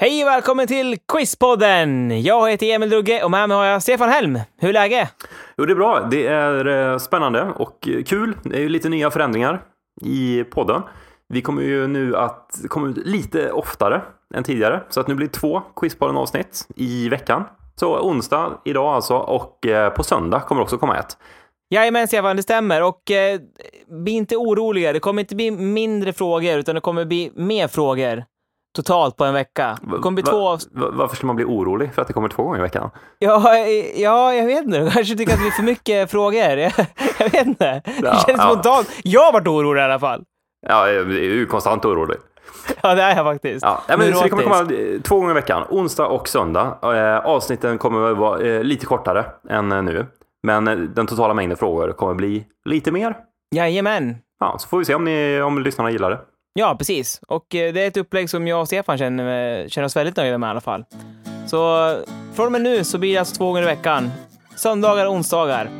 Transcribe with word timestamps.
Hej 0.00 0.24
och 0.24 0.28
välkommen 0.28 0.66
till 0.66 0.96
Quizpodden! 1.12 2.22
Jag 2.22 2.50
heter 2.50 2.66
Emil 2.66 2.90
Drugge 2.90 3.22
och 3.24 3.30
med 3.30 3.48
mig 3.48 3.56
har 3.56 3.64
jag 3.64 3.82
Stefan 3.82 4.08
Helm. 4.08 4.38
Hur 4.58 4.68
är 4.68 4.72
läget? 4.72 5.08
Jo, 5.56 5.64
det 5.64 5.72
är 5.72 5.74
bra. 5.74 6.08
Det 6.10 6.26
är 6.26 6.66
eh, 6.66 6.98
spännande 6.98 7.42
och 7.42 7.88
eh, 7.88 8.02
kul. 8.02 8.36
Det 8.42 8.56
är 8.56 8.60
ju 8.60 8.68
lite 8.68 8.88
nya 8.88 9.10
förändringar 9.10 9.62
i 10.02 10.44
podden. 10.44 10.82
Vi 11.28 11.42
kommer 11.42 11.62
ju 11.62 11.86
nu 11.86 12.16
att 12.16 12.60
komma 12.68 12.88
ut 12.88 12.96
lite 12.96 13.52
oftare 13.52 14.02
än 14.34 14.44
tidigare, 14.44 14.82
så 14.88 15.00
att 15.00 15.08
nu 15.08 15.14
blir 15.14 15.26
det 15.26 15.32
två 15.32 15.62
Quizpodden-avsnitt 15.76 16.68
i 16.76 17.08
veckan. 17.08 17.44
Så 17.76 17.98
onsdag 18.00 18.60
idag 18.64 18.94
alltså 18.94 19.16
och 19.16 19.66
eh, 19.66 19.90
på 19.90 20.02
söndag 20.02 20.40
kommer 20.40 20.62
också 20.62 20.78
komma 20.78 20.98
ett. 20.98 21.16
Jajamän 21.70 22.08
Stefan, 22.08 22.36
det 22.36 22.42
stämmer. 22.42 22.82
Och 22.82 23.10
eh, 23.10 23.40
bli 23.86 24.12
inte 24.12 24.36
oroliga. 24.36 24.92
Det 24.92 25.00
kommer 25.00 25.22
inte 25.22 25.36
bli 25.36 25.50
mindre 25.50 26.12
frågor, 26.12 26.58
utan 26.58 26.74
det 26.74 26.80
kommer 26.80 27.04
bli 27.04 27.32
mer 27.34 27.68
frågor 27.68 28.24
totalt 28.82 29.16
på 29.16 29.24
en 29.24 29.34
vecka. 29.34 29.78
Det 29.82 29.98
kommer 29.98 30.14
bli 30.14 30.22
Va- 30.22 30.30
två... 30.30 30.50
va- 30.80 30.90
varför 30.92 31.16
ska 31.16 31.26
man 31.26 31.36
bli 31.36 31.44
orolig 31.44 31.94
för 31.94 32.02
att 32.02 32.08
det 32.08 32.14
kommer 32.14 32.28
två 32.28 32.42
gånger 32.42 32.58
i 32.58 32.62
veckan? 32.62 32.90
Ja, 33.18 33.56
ja, 33.96 34.34
jag 34.34 34.46
vet 34.46 34.64
inte. 34.64 34.78
Du 34.78 34.90
kanske 34.90 35.16
tycker 35.16 35.32
att 35.32 35.38
det 35.38 35.42
blir 35.42 35.50
för 35.50 35.62
mycket 35.62 36.10
frågor. 36.10 36.38
Jag, 36.40 36.72
jag 37.18 37.30
vet 37.30 37.46
inte. 37.46 37.82
Det 37.84 37.92
Ja, 38.02 38.24
känns 38.26 38.38
ja. 38.38 38.50
spontant. 38.50 38.90
Jag 39.04 39.20
har 39.20 39.32
varit 39.32 39.48
orolig 39.48 39.80
i 39.80 39.84
alla 39.84 39.98
fall. 39.98 40.22
Ja, 40.66 40.88
jag 40.90 40.96
är 41.10 41.20
ju 41.20 41.46
konstant 41.46 41.84
orolig. 41.84 42.16
Ja, 42.82 42.94
det 42.94 43.02
är 43.02 43.16
jag 43.16 43.24
faktiskt. 43.24 43.62
Ja, 43.64 43.82
ja, 43.88 43.96
men, 43.96 44.14
så 44.14 44.22
det 44.22 44.28
kommer 44.28 44.42
komma 44.42 44.56
eh, 44.60 45.00
två 45.02 45.16
gånger 45.16 45.30
i 45.30 45.34
veckan, 45.34 45.62
onsdag 45.70 46.06
och 46.06 46.28
söndag. 46.28 46.78
Eh, 46.82 47.26
avsnitten 47.26 47.78
kommer 47.78 48.00
väl 48.00 48.14
vara 48.16 48.40
eh, 48.40 48.62
lite 48.62 48.86
kortare 48.86 49.24
än 49.50 49.68
nu. 49.68 50.06
Men 50.42 50.64
den 50.94 51.06
totala 51.06 51.34
mängden 51.34 51.56
frågor 51.56 51.92
kommer 51.92 52.14
bli 52.14 52.44
lite 52.64 52.90
mer. 52.92 53.16
Jajamän. 53.54 54.16
Ja, 54.40 54.56
så 54.58 54.68
får 54.68 54.78
vi 54.78 54.84
se 54.84 54.94
om, 54.94 55.04
ni, 55.04 55.40
om 55.42 55.58
lyssnarna 55.62 55.90
gillar 55.90 56.10
det. 56.10 56.18
Ja, 56.58 56.76
precis. 56.78 57.20
Och 57.28 57.54
eh, 57.54 57.72
det 57.72 57.80
är 57.80 57.88
ett 57.88 57.96
upplägg 57.96 58.30
som 58.30 58.46
jag 58.46 58.60
och 58.60 58.66
Stefan 58.66 58.98
känner, 58.98 59.60
eh, 59.62 59.68
känner 59.68 59.86
oss 59.86 59.96
väldigt 59.96 60.16
nöjda 60.16 60.38
med 60.38 60.48
i 60.48 60.50
alla 60.50 60.60
fall. 60.60 60.84
Så 61.46 61.94
från 62.34 62.46
och 62.46 62.52
med 62.52 62.60
nu 62.60 62.84
så 62.84 62.98
blir 62.98 63.12
det 63.12 63.18
alltså 63.18 63.34
två 63.36 63.46
gånger 63.46 63.62
i 63.62 63.64
veckan. 63.64 64.10
Söndagar 64.56 65.06
och 65.06 65.12
onsdagar. 65.12 65.70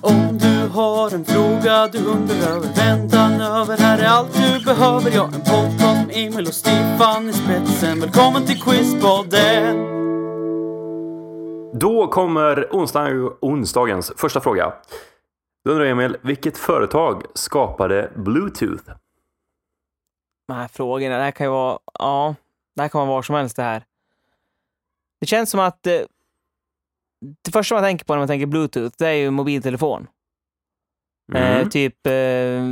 Om 0.00 0.38
du 0.38 0.68
har 0.68 1.14
en 1.14 1.24
fråga 1.24 1.88
du 1.92 1.98
undrar 1.98 2.36
över, 2.36 2.68
väntan 2.76 3.40
över, 3.40 3.76
här 3.78 3.98
är 3.98 4.06
allt 4.06 4.34
du 4.34 4.64
behöver. 4.64 5.10
Ja, 5.14 5.24
en 5.24 5.40
podcast 5.40 6.06
med 6.06 6.16
Emil 6.16 6.46
och 6.46 6.54
Stefan 6.54 7.28
i 7.28 7.32
spetsen. 7.32 8.00
Välkommen 8.00 8.46
till 8.46 8.60
Quizpodden! 8.62 9.76
Då 11.80 12.06
kommer 12.06 12.68
onsdag, 12.70 13.08
onsdagens 13.40 14.12
första 14.16 14.40
fråga. 14.40 14.72
Då 15.64 15.70
undrar 15.70 15.86
Emil, 15.86 16.16
vilket 16.22 16.58
företag 16.58 17.22
skapade 17.34 18.10
Bluetooth? 18.16 18.82
De 20.46 20.52
här 20.52 20.68
frågorna, 20.68 21.16
det 21.16 21.22
här 21.22 21.30
kan 21.30 21.46
ju 21.46 21.50
vara... 21.50 21.78
Ja, 21.98 22.34
det 22.76 22.82
här 22.82 22.88
kan 22.88 22.98
vara 22.98 23.08
var 23.16 23.22
som 23.22 23.34
helst 23.34 23.56
det 23.56 23.62
här. 23.62 23.84
Det 25.20 25.26
känns 25.26 25.50
som 25.50 25.60
att 25.60 25.86
eh, 25.86 26.00
det 27.44 27.50
första 27.52 27.74
man 27.74 27.84
tänker 27.84 28.04
på 28.04 28.12
när 28.12 28.18
man 28.18 28.28
tänker 28.28 28.46
bluetooth, 28.46 28.94
det 28.98 29.06
är 29.06 29.12
ju 29.12 29.30
mobiltelefon. 29.30 30.06
Eh, 31.34 31.56
Mm. 31.56 31.70
typ 31.70 32.06
eh, 32.06 32.62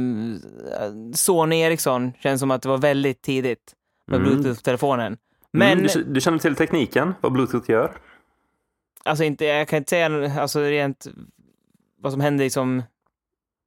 Sony 1.15 1.57
Ericsson 1.61 2.13
känns 2.19 2.41
som 2.41 2.51
att 2.51 2.63
det 2.63 2.69
var 2.69 2.79
väldigt 2.79 3.23
tidigt 3.23 3.75
med 4.07 4.21
Mm. 4.21 4.29
bluetooth-telefonen. 4.31 5.17
Men 5.53 5.73
Mm, 5.79 5.87
du, 5.95 6.05
du 6.05 6.21
känner 6.21 6.39
till 6.39 6.57
tekniken, 6.57 7.15
vad 7.21 7.33
Bluetooth 7.33 7.71
gör? 7.71 7.97
alltså 9.05 9.25
inte, 9.25 9.45
jag 9.45 9.69
kan 9.69 9.77
inte 9.77 9.91
säga 9.91 10.41
alltså 10.43 10.61
rent 10.61 11.07
vad 11.99 12.13
som 12.13 12.21
händer 12.21 12.45
liksom 12.45 12.83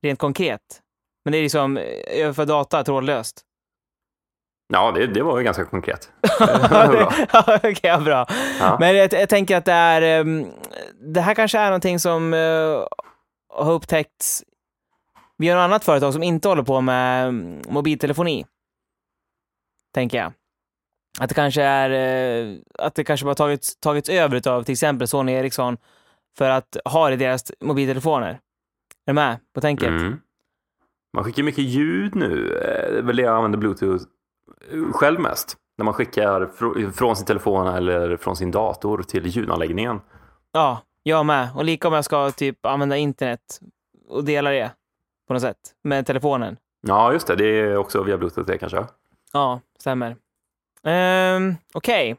rent 0.02 0.20
konkret. 0.20 0.82
Men 1.26 1.32
det 1.32 1.38
är 1.38 1.42
liksom 1.44 1.78
eh, 1.78 1.84
överför 2.08 2.46
data 2.46 2.84
trådlöst. 2.84 3.46
Ja, 4.74 4.92
det, 4.92 5.08
det 5.08 5.24
var 5.24 5.38
ju 5.38 5.44
ganska 5.44 5.66
konkret. 5.66 6.12
Okej, 7.48 7.76
ja, 7.84 8.00
bra. 8.00 8.26
Ja. 8.60 8.78
Men 8.80 8.96
jag, 8.96 9.14
jag 9.14 9.30
tänker 9.30 9.58
att 9.58 9.66
det 9.66 9.72
är... 9.74 10.26
det 11.14 11.22
här 11.22 11.34
kanske 11.36 11.60
är 11.60 11.66
någonting 11.66 12.00
som 12.00 12.34
eh, 12.34 12.40
har 13.54 13.74
upptäckts 13.74 14.44
via 15.38 15.56
något 15.56 15.62
annat 15.64 15.84
företag 15.84 16.14
som 16.14 16.24
inte 16.24 16.48
håller 16.48 16.64
på 16.64 16.82
med 16.82 17.34
mobiltelefoni. 17.70 18.46
Tänker 19.94 20.18
jag. 20.18 20.34
Att 21.20 21.30
det 21.30 21.36
kanske 21.36 21.62
är... 21.64 21.90
eh, 21.90 22.56
att 22.80 22.96
det 22.96 23.04
kanske 23.04 23.26
bara 23.26 23.36
tagits, 23.36 23.80
tagits 23.80 24.10
över 24.10 24.48
av 24.48 24.64
till 24.64 24.72
exempel 24.74 25.08
Sony 25.08 25.32
Ericsson 25.32 25.78
för 26.38 26.50
att 26.50 26.78
ha 26.86 27.08
det 27.08 27.14
i 27.14 27.18
deras 27.18 27.52
mobiltelefoner. 27.62 28.30
Är 28.30 28.40
du 29.06 29.14
med 29.14 29.38
på 29.56 29.62
tänket? 29.62 29.88
Mm. 29.88 30.20
Man 31.16 31.24
skickar 31.24 31.44
mycket 31.44 31.64
ljud 31.64 32.16
nu. 32.16 32.48
Eh, 32.58 32.92
Det 32.94 32.98
är 32.98 33.02
väl 33.02 33.16
det 33.16 33.22
jag 33.24 33.36
använder 33.36 33.58
Bluetooth 33.60 34.04
själv 34.94 35.20
mest. 35.20 35.58
När 35.78 35.86
man 35.86 35.94
skickar 35.94 36.42
fr- 36.58 36.92
från 36.92 37.16
sin 37.16 37.26
telefon 37.26 37.68
eller 37.68 38.18
från 38.18 38.36
sin 38.36 38.52
dator 38.52 39.04
till 39.04 39.26
ljudanläggningen. 39.28 40.02
Ja, 40.52 40.82
jag 41.04 41.26
med. 41.26 41.50
Och 41.56 41.64
lika 41.66 41.88
om 41.88 41.94
jag 41.94 42.06
ska 42.06 42.32
typ 42.32 42.66
använda 42.66 42.98
internet 42.98 43.60
och 44.08 44.24
dela 44.24 44.50
det 44.50 44.72
på 45.28 45.34
något 45.34 45.42
sätt 45.42 45.58
med 45.84 46.06
telefonen. 46.06 46.58
Ja, 46.88 47.14
just 47.14 47.28
det. 47.28 47.36
Det 47.36 47.46
är 47.46 47.78
också 47.78 48.04
via 48.04 48.18
Bluetooth 48.18 48.48
det 48.48 48.58
kanske. 48.58 48.86
Ja, 49.34 49.60
stämmer. 49.80 50.16
Um, 50.84 51.56
Okej. 51.74 52.16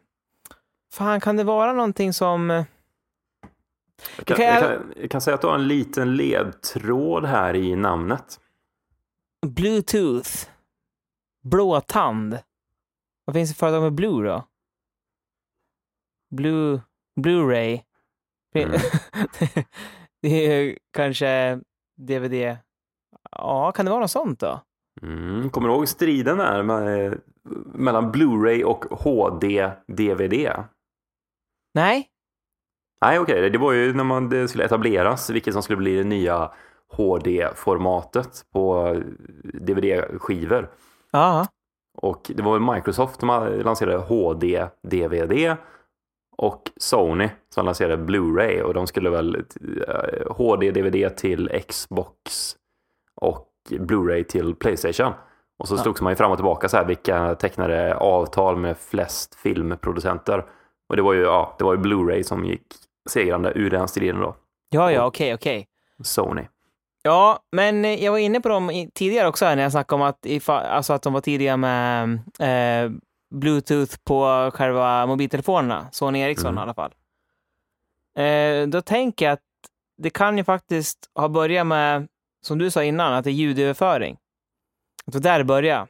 Fan, 0.94 1.20
kan 1.20 1.36
det 1.36 1.44
vara 1.44 1.72
någonting 1.72 2.12
som... 2.12 2.50
eh, 2.50 2.64
Jag 4.16 4.26
kan, 4.26 4.46
jag- 4.46 4.60
kan, 4.62 4.92
jag 4.96 5.10
kan 5.10 5.20
säga 5.20 5.34
att 5.34 5.40
du 5.40 5.46
har 5.46 5.54
en 5.54 5.68
liten 5.68 6.16
ledtråd 6.16 7.24
här 7.24 7.54
i 7.56 7.76
namnet. 7.76 8.40
Bluetooth. 9.46 10.48
Blåtand. 11.44 12.38
Vad 13.24 13.34
finns 13.34 13.50
det 13.50 13.54
för 13.54 13.66
företag 13.66 13.82
med 13.82 13.92
Blue 13.92 14.28
då? 14.28 14.44
Blue... 16.30 16.80
Blu-ray. 17.20 17.80
Mm. 18.54 18.70
det 20.22 20.28
är 20.28 20.78
kanske 20.92 21.60
DVD. 21.96 22.56
Ja, 23.30 23.72
kan 23.72 23.84
det 23.84 23.90
vara 23.90 24.00
något 24.00 24.10
sånt 24.10 24.40
då? 24.40 24.60
Mm. 25.02 25.50
Kommer 25.50 25.68
du 25.68 25.74
ihåg 25.74 25.88
striden 25.88 26.38
där 26.38 26.62
med, 26.62 27.20
mellan 27.74 28.12
Blu-ray 28.12 28.62
och 28.62 28.84
HD-DVD? 28.84 30.64
Nej? 31.74 32.08
Nej, 33.00 33.18
okej. 33.18 33.50
Det 33.50 33.58
var 33.58 33.72
ju 33.72 33.94
när 33.94 34.04
man 34.04 34.28
det 34.28 34.48
skulle 34.48 34.64
etableras 34.64 35.30
vilket 35.30 35.52
som 35.52 35.62
skulle 35.62 35.76
bli 35.76 35.96
det 35.96 36.04
nya 36.04 36.52
HD-formatet 36.88 38.46
på 38.52 38.94
DVD-skivor. 39.44 40.70
Ja. 41.14 41.46
Och 41.98 42.30
det 42.34 42.42
var 42.42 42.74
Microsoft 42.74 43.20
som 43.20 43.28
lanserade 43.64 43.98
HD-DVD 43.98 45.56
och 46.36 46.70
Sony 46.76 47.28
som 47.54 47.66
lanserade 47.66 47.96
Blu-ray 47.96 48.60
och 48.60 48.74
de 48.74 48.86
skulle 48.86 49.10
väl 49.10 49.36
eh, 49.88 50.32
HD-DVD 50.36 51.16
till 51.16 51.62
Xbox 51.68 52.56
och 53.20 53.48
Blu-ray 53.70 54.24
till 54.24 54.54
Playstation. 54.54 55.12
Och 55.58 55.68
så 55.68 55.76
slogs 55.76 56.00
man 56.00 56.12
ju 56.12 56.16
fram 56.16 56.30
och 56.30 56.36
tillbaka 56.36 56.68
så 56.68 56.76
här 56.76 56.84
vilka 56.84 57.34
tecknade 57.34 57.96
avtal 57.96 58.56
med 58.56 58.78
flest 58.78 59.34
filmproducenter. 59.34 60.44
Och 60.88 60.96
det 60.96 61.02
var 61.02 61.12
ju, 61.12 61.20
ja, 61.20 61.54
det 61.58 61.64
var 61.64 61.74
ju 61.74 61.80
Blu-ray 61.80 62.22
som 62.22 62.44
gick 62.44 62.66
segrande 63.10 63.52
ur 63.54 63.70
den 63.70 63.88
striden 63.88 64.20
då. 64.20 64.36
Ja, 64.70 64.92
ja, 64.92 65.06
okej, 65.06 65.34
okej. 65.34 65.66
Sony. 66.02 66.42
Ja, 67.06 67.38
men 67.52 67.84
eh, 67.84 68.04
jag 68.04 68.12
var 68.12 68.18
inne 68.18 68.40
på 68.40 68.48
dem 68.48 68.90
tidigare 68.94 69.28
också 69.28 69.44
när 69.44 69.62
jag 69.62 69.72
snackade 69.72 70.02
om 70.02 70.08
att, 70.08 70.48
alltså 70.48 70.92
att 70.92 71.02
de 71.02 71.12
var 71.12 71.20
tidiga 71.20 71.56
med 71.56 72.12
eh, 72.38 72.90
Bluetooth 73.34 73.96
på 74.04 74.50
själva 74.54 75.06
mobiltelefonerna. 75.06 75.88
Sony 75.92 76.18
Ericsson 76.18 76.50
Mm. 76.50 76.58
i 76.58 76.62
alla 76.62 76.74
fall. 76.74 76.94
Eh, 78.18 78.66
då 78.68 78.80
tänker 78.82 79.24
jag 79.24 79.32
att 79.32 79.40
det 80.02 80.10
kan 80.10 80.38
ju 80.38 80.44
faktiskt 80.44 81.10
ha 81.14 81.28
börjat 81.28 81.66
med, 81.66 82.08
som 82.42 82.58
du 82.58 82.70
sa 82.70 82.84
innan, 82.84 83.12
att 83.12 83.24
det 83.24 83.30
är 83.30 83.32
ljudöverföring. 83.32 84.16
Att 85.06 85.12
det 85.12 85.18
var 85.18 85.22
där 85.22 85.38
det 85.38 85.44
började. 85.44 85.86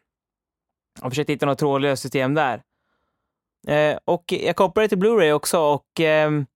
Jag 1.03 1.11
försökte 1.11 1.33
hitta 1.33 1.47
något 1.47 1.59
trådlöst 1.59 2.03
system 2.03 2.35
där. 2.35 2.63
Eh, 3.67 3.99
och 4.05 4.25
jag 4.33 4.57
kopplade 4.57 4.89
till 4.89 4.99
Blu-ray 4.99 5.33
också 5.33 5.61
och 5.61 6.01
ehm, 6.01 6.47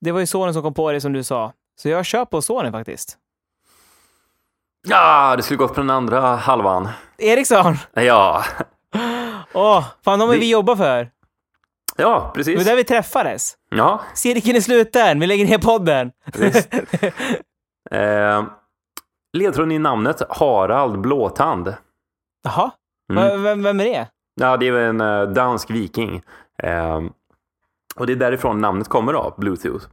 det 0.00 0.12
var 0.12 0.20
ju 0.20 0.26
Sony 0.26 0.52
som 0.52 0.62
kom 0.62 0.74
på 0.74 0.92
det 0.92 1.00
som 1.00 1.12
du 1.12 1.24
sa. 1.24 1.52
Så 1.76 1.88
jag 1.88 2.06
kör 2.06 2.24
på 2.24 2.42
Sony 2.42 2.70
faktiskt. 2.70 3.18
Ja, 4.88 5.36
det 5.36 5.42
skulle 5.42 5.58
gått 5.58 5.74
på 5.74 5.80
den 5.80 5.90
andra 5.90 6.20
halvan. 6.20 6.88
Ericsson! 7.18 7.76
Ja, 7.94 8.44
Åh, 9.54 9.84
fan 10.04 10.18
de 10.18 10.28
är 10.30 10.34
Det- 10.34 10.40
vi 10.40 10.50
jobbar 10.50 10.76
för. 10.76 10.98
ja 10.98 11.10
Det 11.96 12.04
var 12.04 12.30
precis. 12.30 12.64
där 12.64 12.76
vi 12.76 12.84
träffades. 12.84 13.54
Ja, 13.70 14.00
Cirkeln 14.14 14.56
är 14.56 14.60
sluten, 14.60 15.20
vi 15.20 15.26
lägger 15.26 15.46
ner 15.46 15.58
podden. 15.58 16.10
eh, 17.90 18.44
ledtråden 19.32 19.72
i 19.72 19.78
namnet 19.78 20.22
Harald 20.30 21.00
Blåtand. 21.00 21.74
Jaha, 22.44 22.70
Mm. 23.12 23.42
Vem, 23.42 23.62
vem 23.62 23.80
är 23.80 23.84
det? 23.84 24.06
Ja, 24.40 24.56
det 24.56 24.68
är 24.68 24.72
en 24.72 25.00
eh, 25.00 25.22
dansk 25.22 25.70
viking. 25.70 26.22
Eh, 26.62 27.00
och 27.96 28.06
det 28.06 28.12
är 28.12 28.16
därifrån 28.16 28.60
namnet 28.60 28.88
kommer 28.88 29.12
då, 29.12 29.34
Bluetooth. 29.38 29.86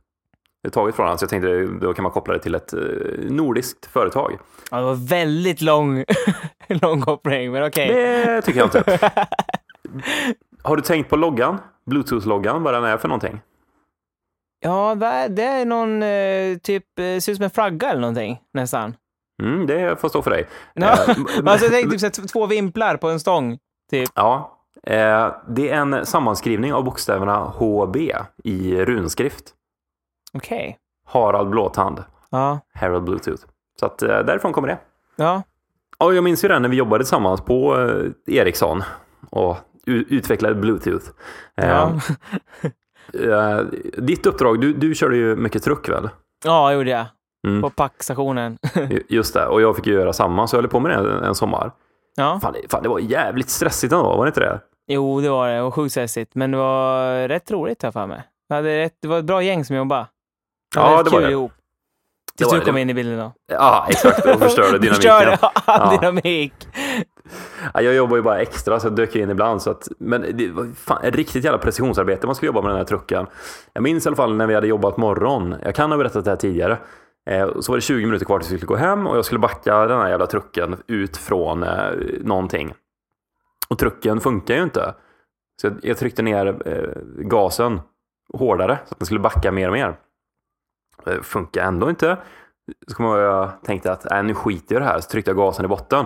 Det 0.65 0.69
är 0.69 0.71
taget 0.71 0.95
från 0.95 1.07
han, 1.07 1.17
så 1.17 1.23
jag 1.23 1.29
tänkte 1.29 1.65
då 1.65 1.93
kan 1.93 2.03
man 2.03 2.11
koppla 2.11 2.33
det 2.33 2.39
till 2.39 2.55
ett 2.55 2.73
eh, 2.73 2.79
nordiskt 3.29 3.85
företag. 3.85 4.37
Ja, 4.71 4.77
det 4.77 4.83
var 4.83 5.07
väldigt 5.07 5.61
lång, 5.61 6.03
lång 6.67 7.01
koppling, 7.01 7.51
men 7.51 7.63
okej. 7.67 7.87
Det 7.93 8.41
tycker 8.41 8.59
jag 8.59 8.67
inte. 8.67 9.11
Har 10.63 10.75
du 10.75 10.81
tänkt 10.81 11.09
på 11.09 11.15
loggan? 11.15 11.57
Bluetooth-loggan, 11.85 12.63
vad 12.63 12.73
den 12.73 12.83
är 12.83 12.97
för 12.97 13.07
någonting? 13.07 13.41
Ja, 14.59 14.95
det 15.29 15.43
är- 15.43 15.65
någon 15.65 16.03
eh, 16.03 16.57
typ, 16.57 16.99
eh, 16.99 17.03
ser 17.03 17.31
ut 17.31 17.35
som 17.35 17.43
en 17.43 17.49
flagga 17.49 17.89
eller 17.89 18.01
någonting 18.01 18.39
nästan. 18.53 18.95
Mm, 19.43 19.67
det 19.67 20.01
får 20.01 20.09
stå 20.09 20.21
för 20.21 20.31
dig. 20.31 20.47
Eh, 20.75 21.09
m- 21.39 21.47
alltså 21.47 21.69
tänkte 21.69 21.97
typ 21.99 22.15
så 22.15 22.27
två 22.27 22.45
vimplar 22.45 22.97
på 22.97 23.09
en 23.09 23.19
stång. 23.19 23.57
Typ. 23.91 24.09
Ja, 24.15 24.57
eh, 24.83 25.31
det 25.47 25.69
är 25.69 25.75
en 25.75 26.05
sammanskrivning 26.05 26.73
av 26.73 26.83
bokstäverna 26.83 27.35
HB 27.37 27.97
i 28.43 28.75
runskrift. 28.85 29.53
Okej. 30.35 30.77
Harald 31.07 31.49
Blåtand, 31.49 32.03
Ja. 32.29 32.59
Harold 32.73 33.03
Bluetooth. 33.03 33.43
Så 33.79 33.85
att 33.85 34.01
eh, 34.01 34.07
därifrån 34.19 34.53
kommer 34.53 34.67
det. 34.67 34.77
Ja. 35.15 35.43
Ja, 35.99 36.13
jag 36.13 36.23
minns 36.23 36.43
ju 36.43 36.47
det 36.47 36.59
när 36.59 36.69
vi 36.69 36.77
jobbade 36.77 37.03
tillsammans 37.03 37.41
på 37.41 37.75
eh, 38.27 38.35
Ericsson 38.35 38.83
och 39.29 39.57
utvecklade 39.85 40.55
Bluetooth. 40.55 41.05
Ja. 41.55 41.91
eh, 43.13 43.59
ditt 43.97 44.25
uppdrag, 44.25 44.61
du, 44.61 44.73
du 44.73 44.95
körde 44.95 45.17
ju 45.17 45.35
mycket 45.35 45.63
truck 45.63 45.89
väl? 45.89 46.09
ja, 46.45 46.73
gjorde 46.73 46.89
jag. 46.89 47.05
Mm. 47.47 47.61
På 47.61 47.69
packstationen. 47.69 48.57
Ju- 48.75 49.03
Just 49.09 49.33
det, 49.33 49.45
och 49.47 49.61
jag 49.61 49.75
fick 49.75 49.87
ju 49.87 49.93
göra 49.93 50.13
samma, 50.13 50.47
så 50.47 50.55
jag 50.55 50.61
höll 50.61 50.69
på 50.69 50.79
med 50.79 50.91
det 50.91 50.97
en, 50.97 51.23
en 51.23 51.35
sommar. 51.35 51.71
ja. 52.15 52.39
Fan 52.41 52.53
det, 52.53 52.71
fan, 52.71 52.83
det 52.83 52.89
var 52.89 52.99
jävligt 52.99 53.49
stressigt 53.49 53.93
ändå, 53.93 54.03
var 54.17 54.25
det 54.25 54.29
inte 54.29 54.39
det? 54.39 54.59
Jo, 54.87 55.21
det 55.21 55.29
var 55.29 55.49
det. 55.49 55.61
Och 55.61 55.73
sjukt 55.73 55.91
stressigt. 55.91 56.35
Men 56.35 56.51
det 56.51 56.57
var 56.57 57.27
rätt 57.27 57.51
roligt 57.51 57.81
har 57.81 57.87
jag 57.87 57.93
för 57.93 58.07
mig. 58.07 58.23
Jag 58.47 58.65
rätt, 58.65 58.93
det 59.01 59.07
var 59.07 59.19
ett 59.19 59.25
bra 59.25 59.41
gäng 59.43 59.65
som 59.65 59.75
jobbade. 59.75 60.07
Hade 60.75 60.91
Ja, 60.95 61.03
det 61.03 61.09
var 61.09 61.21
det. 61.21 61.31
ihop. 61.31 61.51
Det 62.31 62.37
Tills 62.37 62.47
var 62.51 62.53
du 62.53 62.59
det. 62.59 62.65
kom 62.71 62.77
in 62.77 62.89
i 62.89 62.93
bilden 62.93 63.17
då. 63.19 63.33
Ja, 63.47 63.85
exakt, 63.89 64.25
och 64.25 64.39
förstörde 64.39 64.67
dynamiken. 64.79 64.93
Förstörde 64.95 65.37
all 65.65 65.97
dynamik. 65.99 66.53
Ja, 67.73 67.81
jag 67.81 67.93
jobbar 67.95 68.15
ju 68.17 68.21
bara 68.23 68.39
extra 68.41 68.79
så 68.79 68.87
jag 68.87 68.95
dök 68.95 69.15
in 69.15 69.29
ibland. 69.29 69.61
Så 69.61 69.71
att, 69.71 69.87
men 69.99 70.25
det 70.37 70.51
var 70.51 70.75
fan 70.75 71.03
ett 71.03 71.15
riktigt 71.15 71.43
jävla 71.43 71.57
precisionsarbete 71.57 72.25
man 72.27 72.35
skulle 72.35 72.47
jobba 72.47 72.61
med 72.61 72.69
den 72.71 72.77
här 72.77 72.85
trucken. 72.85 73.27
Jag 73.73 73.83
minns 73.83 74.05
i 74.05 74.09
alla 74.09 74.15
fall 74.15 74.35
när 74.35 74.47
vi 74.47 74.55
hade 74.55 74.67
jobbat 74.67 74.97
morgon. 74.97 75.55
Jag 75.63 75.75
kan 75.75 75.91
ha 75.91 75.97
berättat 75.97 76.23
det 76.25 76.31
här 76.31 76.37
tidigare. 76.37 76.77
Eh, 77.29 77.59
så 77.59 77.71
var 77.71 77.77
det 77.77 77.81
20 77.81 78.05
minuter 78.05 78.25
kvar 78.25 78.39
tills 78.39 78.51
vi 78.51 78.57
skulle 78.57 78.67
gå 78.67 78.75
hem 78.75 79.07
och 79.07 79.17
jag 79.17 79.25
skulle 79.25 79.39
backa 79.39 79.85
den 79.87 79.99
här 80.01 80.09
jävla 80.09 80.27
trucken 80.27 80.75
ut 80.87 81.17
från 81.17 81.63
eh, 81.63 81.69
någonting. 82.21 82.73
Och 83.69 83.77
trucken 83.79 84.19
funkar 84.21 84.55
ju 84.55 84.63
inte. 84.63 84.93
Så 85.61 85.67
jag, 85.67 85.73
jag 85.81 85.97
tryckte 85.97 86.21
ner 86.21 86.45
eh, 86.65 87.01
gasen 87.25 87.81
hårdare 88.33 88.79
så 88.85 88.93
att 88.93 88.99
den 88.99 89.05
skulle 89.05 89.19
backa 89.19 89.51
mer 89.51 89.67
och 89.67 89.73
mer. 89.73 89.95
Eh, 91.05 91.21
funkar 91.21 91.63
ändå 91.63 91.89
inte. 91.89 92.17
Så 92.87 92.95
kommer 92.95 93.17
jag 93.17 93.51
tänkte 93.63 93.91
att 93.91 94.11
äh, 94.11 94.23
nu 94.23 94.33
skiter 94.33 94.75
jag 94.75 94.81
i 94.81 94.85
det 94.85 94.91
här. 94.91 94.99
Så 94.99 95.09
tryckte 95.09 95.31
jag 95.31 95.37
gasen 95.37 95.65
i 95.65 95.67
botten. 95.67 96.05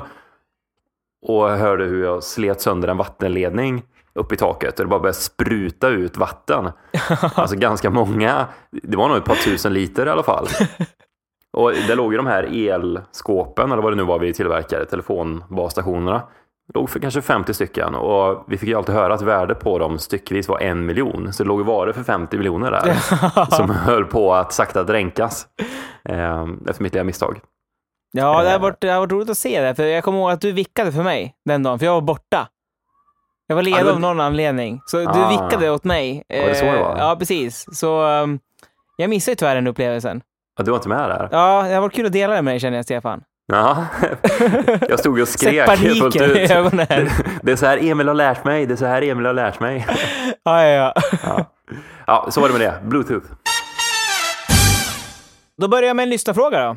Och 1.21 1.49
hörde 1.49 1.85
hur 1.85 2.03
jag 2.03 2.23
slet 2.23 2.61
sönder 2.61 2.87
en 2.87 2.97
vattenledning 2.97 3.83
upp 4.13 4.31
i 4.31 4.37
taket 4.37 4.79
och 4.79 4.85
det 4.85 4.89
bara 4.89 4.99
började 4.99 5.17
spruta 5.17 5.89
ut 5.89 6.17
vatten. 6.17 6.69
Alltså 7.35 7.55
ganska 7.55 7.89
många. 7.89 8.47
Det 8.71 8.97
var 8.97 9.07
nog 9.07 9.17
ett 9.17 9.25
par 9.25 9.35
tusen 9.35 9.73
liter 9.73 10.05
i 10.05 10.09
alla 10.09 10.23
fall. 10.23 10.47
Och 11.51 11.71
där 11.71 11.95
låg 11.95 12.13
ju 12.13 12.17
de 12.17 12.27
här 12.27 12.69
elskåpen, 12.69 13.71
eller 13.71 13.81
vad 13.81 13.91
det 13.91 13.95
nu 13.95 14.03
var 14.03 14.19
vi 14.19 14.33
tillverkade, 14.33 14.85
telefonbasstationerna. 14.85 16.23
Låg 16.73 16.89
för 16.89 16.99
kanske 16.99 17.21
50 17.21 17.53
stycken 17.53 17.95
och 17.95 18.43
vi 18.47 18.57
fick 18.57 18.69
ju 18.69 18.75
alltid 18.75 18.95
höra 18.95 19.13
att 19.13 19.21
värdet 19.21 19.59
på 19.59 19.79
dem 19.79 19.99
styckvis 19.99 20.47
var 20.47 20.59
en 20.59 20.85
miljon. 20.85 21.33
Så 21.33 21.43
det 21.43 21.47
låg 21.47 21.65
varor 21.65 21.91
för 21.93 22.03
50 22.03 22.37
miljoner 22.37 22.71
där 22.71 22.93
som 23.55 23.69
höll 23.69 24.05
på 24.05 24.33
att 24.33 24.53
sakta 24.53 24.83
dränkas 24.83 25.47
eh, 26.09 26.45
efter 26.69 26.83
mitt 26.83 26.93
lilla 26.93 27.03
misstag. 27.03 27.39
Ja, 28.11 28.41
det 28.43 28.49
har, 28.49 28.55
Eh. 28.55 28.61
varit, 28.61 28.81
det 28.81 28.89
har 28.89 28.99
varit 28.99 29.11
roligt 29.11 29.29
att 29.29 29.37
se 29.37 29.61
det. 29.61 29.75
För 29.75 29.83
jag 29.85 30.03
kommer 30.03 30.19
ihåg 30.19 30.31
att 30.31 30.41
du 30.41 30.51
vickade 30.51 30.91
för 30.91 31.03
mig 31.03 31.35
den 31.45 31.63
dagen, 31.63 31.79
för 31.79 31.85
jag 31.85 31.93
var 31.93 32.01
borta. 32.01 32.47
Jag 33.47 33.55
var 33.55 33.63
ledig 33.63 33.85
det- 33.85 33.91
av 33.91 33.99
någon 33.99 34.19
anledning. 34.19 34.81
Så 34.85 34.97
du 34.97 35.05
Ah. 35.07 35.29
vickade 35.29 35.69
åt 35.69 35.83
mig. 35.83 36.23
Var 36.29 36.35
det 36.37 36.55
så 36.55 36.65
det 36.65 36.71
var? 36.79 36.91
Eh, 36.95 36.97
Ja, 36.99 37.15
precis. 37.19 37.65
Så 37.71 38.01
um, 38.07 38.39
jag 38.97 39.09
missade 39.09 39.35
tyvärr 39.35 39.55
den 39.55 39.67
upplevelsen. 39.67 40.21
Ja, 40.57 40.63
du 40.63 40.71
var 40.71 40.77
inte 40.77 40.89
med 40.89 41.09
där? 41.09 41.29
Ja, 41.31 41.63
det 41.67 41.73
har 41.73 41.81
varit 41.81 41.93
kul 41.93 42.05
att 42.05 42.11
dela 42.11 42.33
det 42.35 42.41
med 42.41 42.51
dig 42.53 42.59
känner 42.59 42.77
jag, 42.77 42.85
Stefan. 42.85 43.21
Ja, 43.51 43.85
jag 44.89 44.99
stod 44.99 45.19
och 45.21 45.27
skrek 45.27 45.65
paniken 45.65 46.23
i 46.37 46.51
ögonen. 46.53 46.87
Det 47.43 47.51
är 47.51 47.55
så 47.55 47.65
här 47.65 47.77
Emil 47.83 48.07
har 48.07 48.15
lärt 48.15 48.43
mig, 48.43 48.65
det 48.65 48.73
är 48.73 48.75
så 48.75 48.85
här 48.85 49.01
Emil 49.01 49.25
har 49.25 49.33
lärt 49.33 49.59
mig. 49.59 49.87
Ja, 50.43 50.63
ja, 50.65 50.93
ja. 51.23 51.45
Ja, 52.07 52.27
så 52.31 52.41
var 52.41 52.47
det 52.49 52.53
med 52.57 52.61
det. 52.61 52.79
Bluetooth. 52.89 53.25
Då 55.61 55.67
börjar 55.67 55.87
jag 55.87 55.95
med 55.95 56.03
en 56.03 56.09
lyssnarfråga 56.09 56.63
då. 56.65 56.75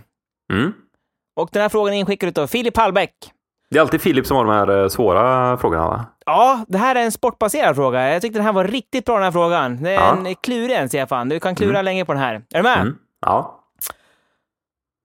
Mm. 0.57 0.73
Och 1.37 1.49
den 1.53 1.63
här 1.63 1.69
frågan 1.69 1.95
är 1.95 1.99
inskickad 1.99 2.39
av 2.39 2.47
Filip 2.47 2.77
Hallbäck. 2.77 3.15
Det 3.71 3.79
är 3.79 3.81
alltid 3.81 4.01
Filip 4.01 4.27
som 4.27 4.37
har 4.37 4.45
de 4.45 4.53
här 4.55 4.83
eh, 4.83 4.89
svåra 4.89 5.57
frågorna 5.59 5.89
va? 5.89 6.05
Ja, 6.27 6.65
det 6.69 6.79
här 6.79 6.95
är 6.95 7.01
en 7.03 7.13
sportbaserad 7.13 7.77
fråga. 7.77 8.13
Jag 8.13 8.23
tyckte 8.23 8.39
den 8.39 8.47
här 8.47 8.53
var 8.53 8.65
riktigt 8.65 9.05
bra 9.05 9.15
den 9.15 9.25
här 9.25 9.33
frågan. 9.33 9.83
Det 9.83 9.91
är 9.91 9.95
Ja. 9.95 10.17
en 10.27 10.35
klurig 10.35 10.77
en, 10.77 10.89
Stefan. 10.89 11.29
Du 11.29 11.41
kan 11.41 11.55
klura 11.57 11.71
Mm. 11.71 11.85
länge 11.85 12.05
på 12.05 12.13
den 12.13 12.23
här. 12.23 12.35
Är 12.35 12.57
du 12.57 12.63
med? 12.63 12.79
Mm. 12.81 12.97
Ja. 13.21 13.61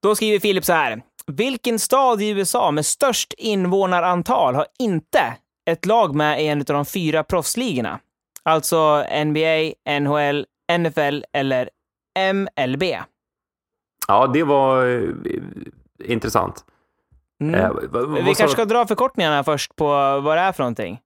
Då 0.02 0.14
skriver 0.14 0.38
Filip 0.38 0.64
så 0.64 0.72
här. 0.72 1.02
Vilken 1.32 1.78
stad 1.78 2.22
i 2.22 2.28
USA 2.28 2.70
med 2.70 2.86
störst 2.86 3.34
invånarantal 3.38 4.54
har 4.54 4.66
inte 4.78 5.36
ett 5.70 5.86
lag 5.86 6.14
med 6.14 6.42
i 6.42 6.46
en 6.46 6.58
av 6.58 6.64
de 6.64 6.84
fyra 6.86 7.24
proffsligorna? 7.24 7.98
Alltså 8.42 9.04
NBA, 9.24 9.72
NHL, 10.00 10.46
NFL 10.78 11.22
eller 11.32 11.70
MLB. 12.32 12.82
ja, 14.08 14.26
det 14.26 14.42
var 14.42 14.86
eh, 14.86 15.02
intressant. 16.04 16.64
Mm. 17.42 17.54
Eh, 17.54 17.70
vad- 17.70 17.90
vad 18.08 18.10
Vi 18.24 18.34
kanske 18.34 18.48
ska 18.48 18.64
dra 18.64 18.86
förkortningarna 18.86 19.44
först 19.44 19.76
på 19.76 19.86
vad 20.20 20.36
det 20.36 20.40
är 20.40 20.52
för 20.52 20.62
någonting. 20.62 21.00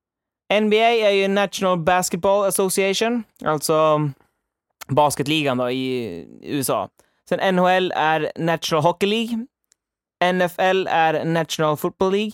NBA 0.61 0.77
är 0.77 1.11
ju 1.11 1.29
National 1.29 1.79
Basketball 1.79 2.45
Association, 2.49 3.23
alltså 3.45 4.01
basketligan 4.89 5.59
då 5.59 5.71
i 5.71 6.27
USA. 6.43 6.89
Sen 7.29 7.55
NHL 7.57 7.93
är 7.97 8.33
National 8.37 8.83
Hockey 8.85 9.07
League. 9.07 9.47
NFL 10.33 10.87
är 10.89 11.25
National 11.25 11.77
Football 11.77 12.13
League. 12.13 12.33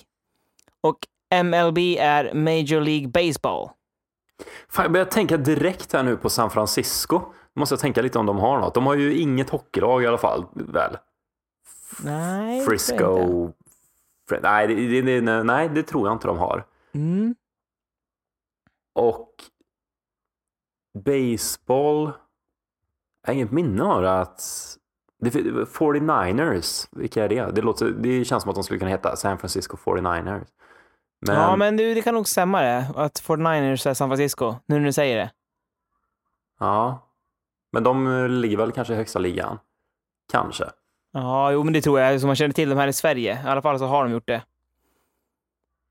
Och 0.81 0.99
MLB 1.45 1.79
är 1.99 2.35
Major 2.35 2.81
League 2.81 3.09
Baseball. 3.09 3.71
Fan, 4.69 4.83
jag 4.83 4.93
börjar 4.93 5.07
tänka 5.07 5.37
direkt 5.37 5.93
här 5.93 6.03
nu 6.03 6.17
på 6.17 6.31
San 6.31 6.51
Francisco. 6.51 7.19
Då 7.19 7.61
måste 7.61 7.73
jag 7.73 7.81
tänka 7.81 8.03
lite 8.03 8.19
om 8.19 8.27
de 8.27 8.39
har 8.39 8.59
något. 8.59 8.75
De 8.75 8.87
har 8.87 8.95
ju 8.95 9.19
inget 9.19 9.51
hockeylag 9.51 10.03
i 10.03 10.07
alla 10.07 10.19
fall, 10.19 10.47
väl? 10.53 10.97
Nej. 12.03 12.67
Frisco... 12.67 13.53
Nej 14.43 14.67
det, 14.67 14.75
det, 14.75 15.21
det, 15.21 15.43
nej, 15.43 15.69
det 15.69 15.83
tror 15.83 16.09
jag 16.09 16.15
inte 16.15 16.27
de 16.27 16.39
har. 16.39 16.67
Mm. 16.95 17.35
Och 18.95 19.31
baseball. 21.05 22.13
Jag 23.23 23.29
har 23.29 23.35
inget 23.35 23.53
minne 23.53 23.83
av 23.83 24.05
att... 24.05 24.78
Det, 25.21 25.31
49ers, 25.31 26.89
vilka 26.93 27.25
är 27.25 27.29
det? 27.29 27.51
Det, 27.55 27.63
låter, 27.63 27.87
det 27.91 28.25
känns 28.25 28.43
som 28.43 28.51
att 28.51 28.55
de 28.57 28.65
skulle 28.65 28.79
kunna 28.79 28.91
heta 28.91 29.17
San 29.17 29.39
Francisco 29.39 29.77
49ers. 29.77 30.45
Men, 31.27 31.37
Ja, 31.37 31.57
men 31.57 31.77
du, 31.77 31.95
det 31.95 32.03
kan 32.03 32.15
nog 32.15 32.29
stämma 32.29 32.63
det, 32.63 32.87
att 32.97 33.23
49ers 33.23 33.89
är 33.89 33.95
San 33.95 34.09
Francisco, 34.09 34.55
nu 34.67 34.79
när 34.79 34.87
du 34.87 34.93
säger 34.93 35.17
det. 35.17 35.31
ja. 36.61 37.09
men 37.73 37.83
de 37.83 38.27
ligger 38.31 38.57
väl 38.57 38.73
kanske 38.73 38.93
i 38.95 38.97
högsta 38.97 39.19
ligan. 39.19 39.59
Kanske. 40.33 40.65
Ja, 41.13 41.53
jo, 41.53 41.63
men 41.65 41.73
det 41.73 41.81
tror 41.81 42.01
jag. 42.01 42.21
Som 42.21 42.27
man 42.27 42.37
känner 42.37 42.55
till 42.55 42.69
dem 42.69 42.79
här 42.79 42.89
i 42.89 42.93
Sverige. 42.93 43.43
I 43.45 43.49
alla 43.49 43.63
fall 43.63 43.79
så 43.79 43.87
har 43.87 44.05
de 44.05 44.13
gjort 44.13 44.27
det. 44.27 44.43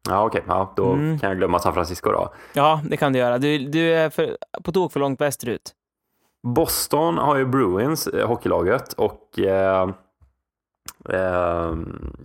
Ja, 0.10 0.26
okej. 0.26 0.44
Ja, 0.48 0.74
då 0.76 0.92
Mm. 0.94 1.20
kan 1.20 1.30
jag 1.30 1.38
glömma 1.38 1.60
San 1.60 1.74
Francisco 1.74 2.12
då. 2.12 2.34
Ja, 2.54 2.82
det 2.90 2.98
kan 2.98 3.14
du 3.14 3.20
göra. 3.20 3.38
Du, 3.38 3.58
du 3.58 3.94
är 3.94 4.10
för, 4.10 4.38
på 4.64 4.72
tok 4.72 4.92
för 4.94 5.00
långt 5.00 5.22
västerut. 5.22 5.74
Boston 6.54 7.18
har 7.18 7.36
ju 7.36 7.46
Bruins, 7.46 8.08
eh, 8.08 8.28
hockeylaget, 8.28 8.94
och 8.94 9.40
eh, 9.40 9.90
eh, 11.10 11.76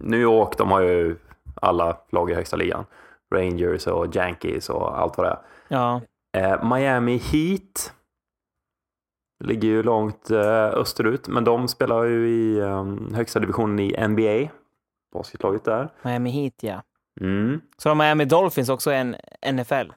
New 0.01 0.21
York, 0.21 0.59
de 0.59 0.71
har 0.71 0.81
ju 0.81 1.17
alla 1.55 1.97
lag 2.11 2.31
i 2.31 2.35
högsta 2.35 2.57
ligan. 2.57 2.85
Rangers 3.35 3.87
och 3.87 4.17
Yankees 4.17 4.71
och 4.71 5.01
allt 5.01 5.17
vad 5.19 5.27
det 5.27 5.31
är. 5.31 5.39
Ja. 5.69 6.01
Eh, 6.37 6.65
Miami 6.75 7.17
Heat 7.17 7.93
ligger 9.45 9.69
ju 9.69 9.83
långt 9.83 10.31
eh, 10.31 10.67
österut, 10.67 11.29
men 11.29 11.45
de 11.45 11.69
spelar 11.69 12.05
ju 12.05 12.29
i 12.29 12.59
eh, 12.59 12.85
högsta 13.15 13.41
divisionen 13.41 13.79
i 13.79 14.09
NBA. 14.09 14.53
Basketlaget 15.13 15.65
där. 15.65 15.89
Miami 16.03 16.31
Heat, 16.31 16.55
ja. 16.61 16.83
Mm. 17.21 17.61
Så 17.77 17.89
har 17.91 17.95
Miami 17.95 18.25
Dolphins 18.25 18.69
också 18.69 18.91
en 18.91 19.17
NFL. 19.53 19.93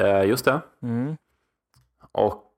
Eh, 0.00 0.24
just 0.24 0.44
det. 0.44 0.60
Mm. 0.82 1.16
Och 2.12 2.51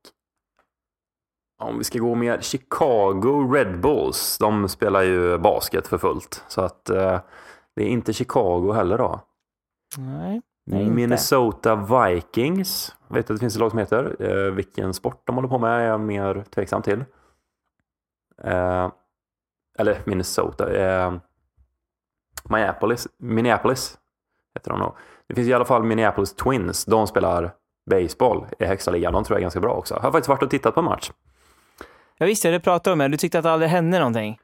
om 1.64 1.78
vi 1.78 1.84
ska 1.84 1.98
gå 1.98 2.14
med 2.14 2.44
Chicago 2.44 3.52
Red 3.54 3.80
Bulls. 3.80 4.38
De 4.38 4.68
spelar 4.68 5.02
ju 5.02 5.38
basket 5.38 5.86
för 5.86 5.98
fullt. 5.98 6.44
Så 6.48 6.60
att 6.60 6.90
eh, 6.90 7.20
det 7.76 7.82
är 7.82 7.88
inte 7.88 8.12
Chicago 8.12 8.72
heller 8.72 8.98
då. 8.98 9.20
Nej. 9.98 10.42
Nej, 10.66 10.82
inte. 10.82 10.94
Minnesota 10.94 11.76
Vikings. 11.76 12.96
Vet 13.08 13.26
du 13.26 13.34
att 13.34 13.38
det 13.38 13.42
finns 13.42 13.54
ett 13.54 13.60
lag 13.60 13.70
som 13.70 13.78
heter. 13.78 14.16
Eh, 14.18 14.52
vilken 14.52 14.94
sport 14.94 15.22
de 15.26 15.34
håller 15.34 15.48
på 15.48 15.58
med 15.58 15.70
är 15.70 15.84
jag 15.84 16.00
mer 16.00 16.44
tveksam 16.50 16.82
till. 16.82 17.04
Eh, 18.42 18.90
eller 19.78 20.02
Minnesota. 20.04 20.76
Eh, 20.76 21.14
Minneapolis. 22.48 23.08
Minneapolis 23.18 23.98
heter 24.54 24.70
de 24.70 24.78
nog. 24.78 24.92
Det 25.26 25.34
finns 25.34 25.48
i 25.48 25.52
alla 25.52 25.64
fall 25.64 25.82
Minneapolis 25.82 26.34
Twins. 26.34 26.84
De 26.84 27.06
spelar 27.06 27.54
baseball 27.90 28.46
i 28.58 28.64
högsta 28.64 28.90
ligan. 28.90 29.12
De 29.12 29.24
tror 29.24 29.34
jag 29.34 29.40
är 29.40 29.44
ganska 29.44 29.60
bra 29.60 29.74
också. 29.74 29.94
Jag 29.94 30.02
har 30.02 30.12
faktiskt 30.12 30.28
varit 30.28 30.42
och 30.42 30.50
tittat 30.50 30.74
på 30.74 30.80
en 30.80 30.86
match. 30.86 31.10
Jag 32.18 32.26
visste 32.26 32.48
det, 32.48 32.54
du 32.56 32.60
pratade 32.60 32.92
om 32.92 32.98
det. 32.98 33.08
Du 33.08 33.16
tyckte 33.16 33.38
att 33.38 33.44
det 33.44 33.50
aldrig 33.50 33.70
hände 33.70 33.98
någonting. 33.98 34.38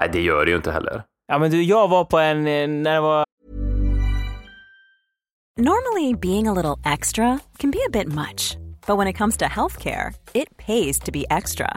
Nej, 0.00 0.08
det 0.12 0.20
gör 0.20 0.44
det 0.44 0.50
ju 0.50 0.56
inte 0.56 0.72
heller. 0.72 1.02
Ja, 1.28 1.38
men 1.38 1.50
du, 1.50 1.62
jag 1.62 1.88
var 1.88 2.04
på 2.04 2.18
en, 2.18 2.38
eh, 2.38 2.68
när 2.68 2.94
det 2.94 3.00
var 3.00 3.24
Normally, 5.56 6.14
being 6.14 6.48
a 6.48 6.52
little 6.52 6.92
extra 6.94 7.38
can 7.58 7.70
be 7.70 7.78
a 7.86 7.90
bit 7.92 8.08
much, 8.08 8.56
but 8.86 8.98
when 8.98 9.08
it 9.08 9.16
comes 9.16 9.36
to 9.36 9.44
healthcare, 9.44 10.12
it 10.32 10.56
pays 10.56 10.98
to 11.00 11.12
be 11.12 11.24
extra. 11.30 11.76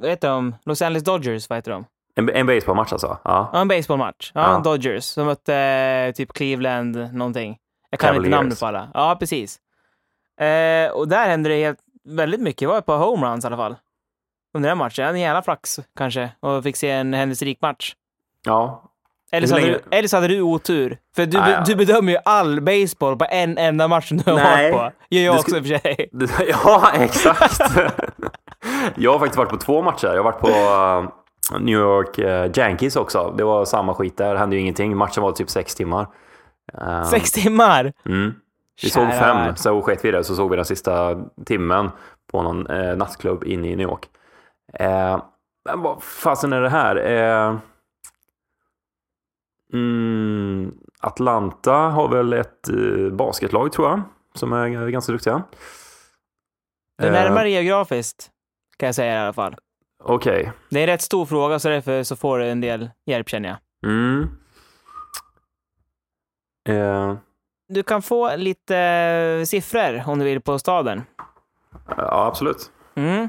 Vad 0.00 0.10
heter 0.10 0.28
de? 0.28 0.54
Los 0.64 0.82
Angeles 0.82 1.04
Dodgers, 1.04 1.48
vad 1.48 1.56
heter 1.58 1.70
de? 1.70 1.84
En, 2.16 2.28
en 2.30 2.46
baseballmatch 2.46 2.92
alltså? 2.92 3.18
Ja. 3.24 3.50
Ja, 3.52 3.60
en 3.60 3.68
baseballmatch. 3.68 4.30
Ja, 4.34 4.52
Ja. 4.52 4.58
Dodgers. 4.58 5.04
Som 5.04 5.26
mötte 5.26 5.54
eh, 5.56 6.12
typ 6.12 6.32
Cleveland 6.32 7.14
någonting. 7.14 7.58
Jag 7.90 8.00
kan 8.00 8.08
inte 8.08 8.16
Cavaliers. 8.16 8.38
namnet 8.40 8.60
på 8.60 8.66
alla. 8.66 8.88
Ja, 8.94 9.16
precis. 9.20 9.58
Eh, 10.40 10.90
och 10.90 11.08
där 11.08 11.28
hände 11.28 11.48
det 11.48 11.56
helt, 11.56 11.78
väldigt 12.04 12.40
mycket. 12.40 12.58
Det 12.60 12.66
var 12.66 12.78
ett 12.78 12.86
par 12.86 12.98
homeruns 12.98 13.44
i 13.44 13.46
alla 13.46 13.56
fall. 13.56 13.76
Under 14.54 14.68
den 14.68 14.78
matchen. 14.78 15.02
Jag 15.02 15.06
hade 15.06 15.18
en 15.18 15.22
jävla 15.22 15.42
flax 15.42 15.80
kanske 15.96 16.30
och 16.40 16.62
fick 16.62 16.76
se 16.76 16.90
en 16.90 17.14
händelserik 17.14 17.60
match. 17.60 17.94
Ja. 18.44 18.84
Eller 19.32 19.46
så, 19.46 19.54
länge- 19.54 19.66
du, 19.66 19.96
eller 19.96 20.08
så 20.08 20.16
hade 20.16 20.28
du 20.28 20.40
otur. 20.40 20.98
För 21.16 21.26
du, 21.26 21.36
Ja, 21.38 21.50
ja. 21.50 21.62
du 21.66 21.76
bedömer 21.76 22.12
ju 22.12 22.18
all 22.24 22.60
baseball 22.60 23.16
på 23.16 23.26
en 23.30 23.58
enda 23.58 23.88
match 23.88 24.08
du 24.10 24.30
har 24.32 24.38
varit 24.40 24.72
på. 24.72 24.90
gör 25.10 25.22
jag 25.24 25.34
också 25.38 25.56
i 25.56 25.60
och 25.60 25.66
för 25.66 25.78
sig. 25.78 26.10
Ja, 26.64 26.90
exakt. 26.94 27.60
jag 28.96 29.12
har 29.12 29.18
faktiskt 29.18 29.38
varit 29.38 29.50
på 29.50 29.56
två 29.56 29.82
matcher. 29.82 30.06
Jag 30.06 30.16
har 30.16 30.32
varit 30.32 30.40
på 30.40 30.48
eh, 30.48 31.60
New 31.60 31.78
York 31.78 32.18
eh, 32.18 32.50
Yankees 32.58 32.96
också. 32.96 33.34
Det 33.36 33.44
var 33.44 33.64
samma 33.64 33.94
skit 33.94 34.16
där. 34.16 34.32
Det 34.32 34.38
hände 34.38 34.56
ju 34.56 34.62
ingenting. 34.62 34.96
Matchen 34.96 35.22
var 35.22 35.32
typ 35.32 35.50
sex 35.50 35.74
timmar. 35.74 36.06
Eh, 36.80 37.04
Sex 37.04 37.32
timmar! 37.32 37.92
Mm. 38.04 38.34
Vi 38.82 38.90
Kära 38.90 39.10
såg 39.10 39.18
fem, 39.20 39.56
så 39.56 39.82
sket 39.82 40.04
vi 40.04 40.10
det. 40.10 40.24
Så 40.24 40.34
såg 40.34 40.50
vi 40.50 40.56
den 40.56 40.64
sista 40.64 41.16
timmen 41.46 41.90
på 42.32 42.42
någon 42.42 42.66
eh, 42.66 42.96
nattklubb 42.96 43.44
inne 43.44 43.68
i 43.68 43.76
New 43.76 43.88
York. 43.88 44.08
Eh, 44.74 45.22
men 45.64 45.80
vad 45.82 46.02
fasen 46.02 46.52
är 46.52 46.60
det 46.60 46.68
här? 46.68 46.96
Eh, 46.96 47.56
mm, 49.72 50.74
Atlanta 51.00 51.72
har 51.72 52.08
väl 52.08 52.32
ett 52.32 52.68
eh, 52.68 53.12
basketlag 53.12 53.72
tror 53.72 53.88
jag, 53.88 54.00
som 54.34 54.52
är 54.52 54.88
ganska 54.88 55.12
duktiga. 55.12 55.42
Du 56.98 57.06
är 57.06 57.08
Eh, 57.08 57.12
närmare 57.12 57.50
geografiskt, 57.50 58.30
kan 58.78 58.86
jag 58.86 58.94
säga 58.94 59.14
i 59.14 59.18
alla 59.18 59.32
fall. 59.32 59.56
Okej. 60.04 60.52
Det 60.70 60.78
är 60.78 60.82
en 60.82 60.86
rätt 60.86 61.02
stor 61.02 61.26
fråga, 61.26 61.58
så 61.58 61.68
därför 61.68 62.02
så 62.02 62.16
får 62.16 62.38
du 62.38 62.48
en 62.50 62.60
del 62.60 62.90
hjälp 63.06 63.28
känner 63.28 63.48
jag. 63.48 63.58
Mm. 63.90 64.28
Eh, 66.68 67.14
Du 67.68 67.82
kan 67.82 68.02
få 68.02 68.36
lite 68.36 68.76
eh, 68.78 69.44
siffror 69.44 70.02
om 70.06 70.18
du 70.18 70.24
vill 70.24 70.40
på 70.40 70.58
staden. 70.58 71.02
ja, 71.96 72.26
absolut. 72.26 72.70
Mm. 72.94 73.28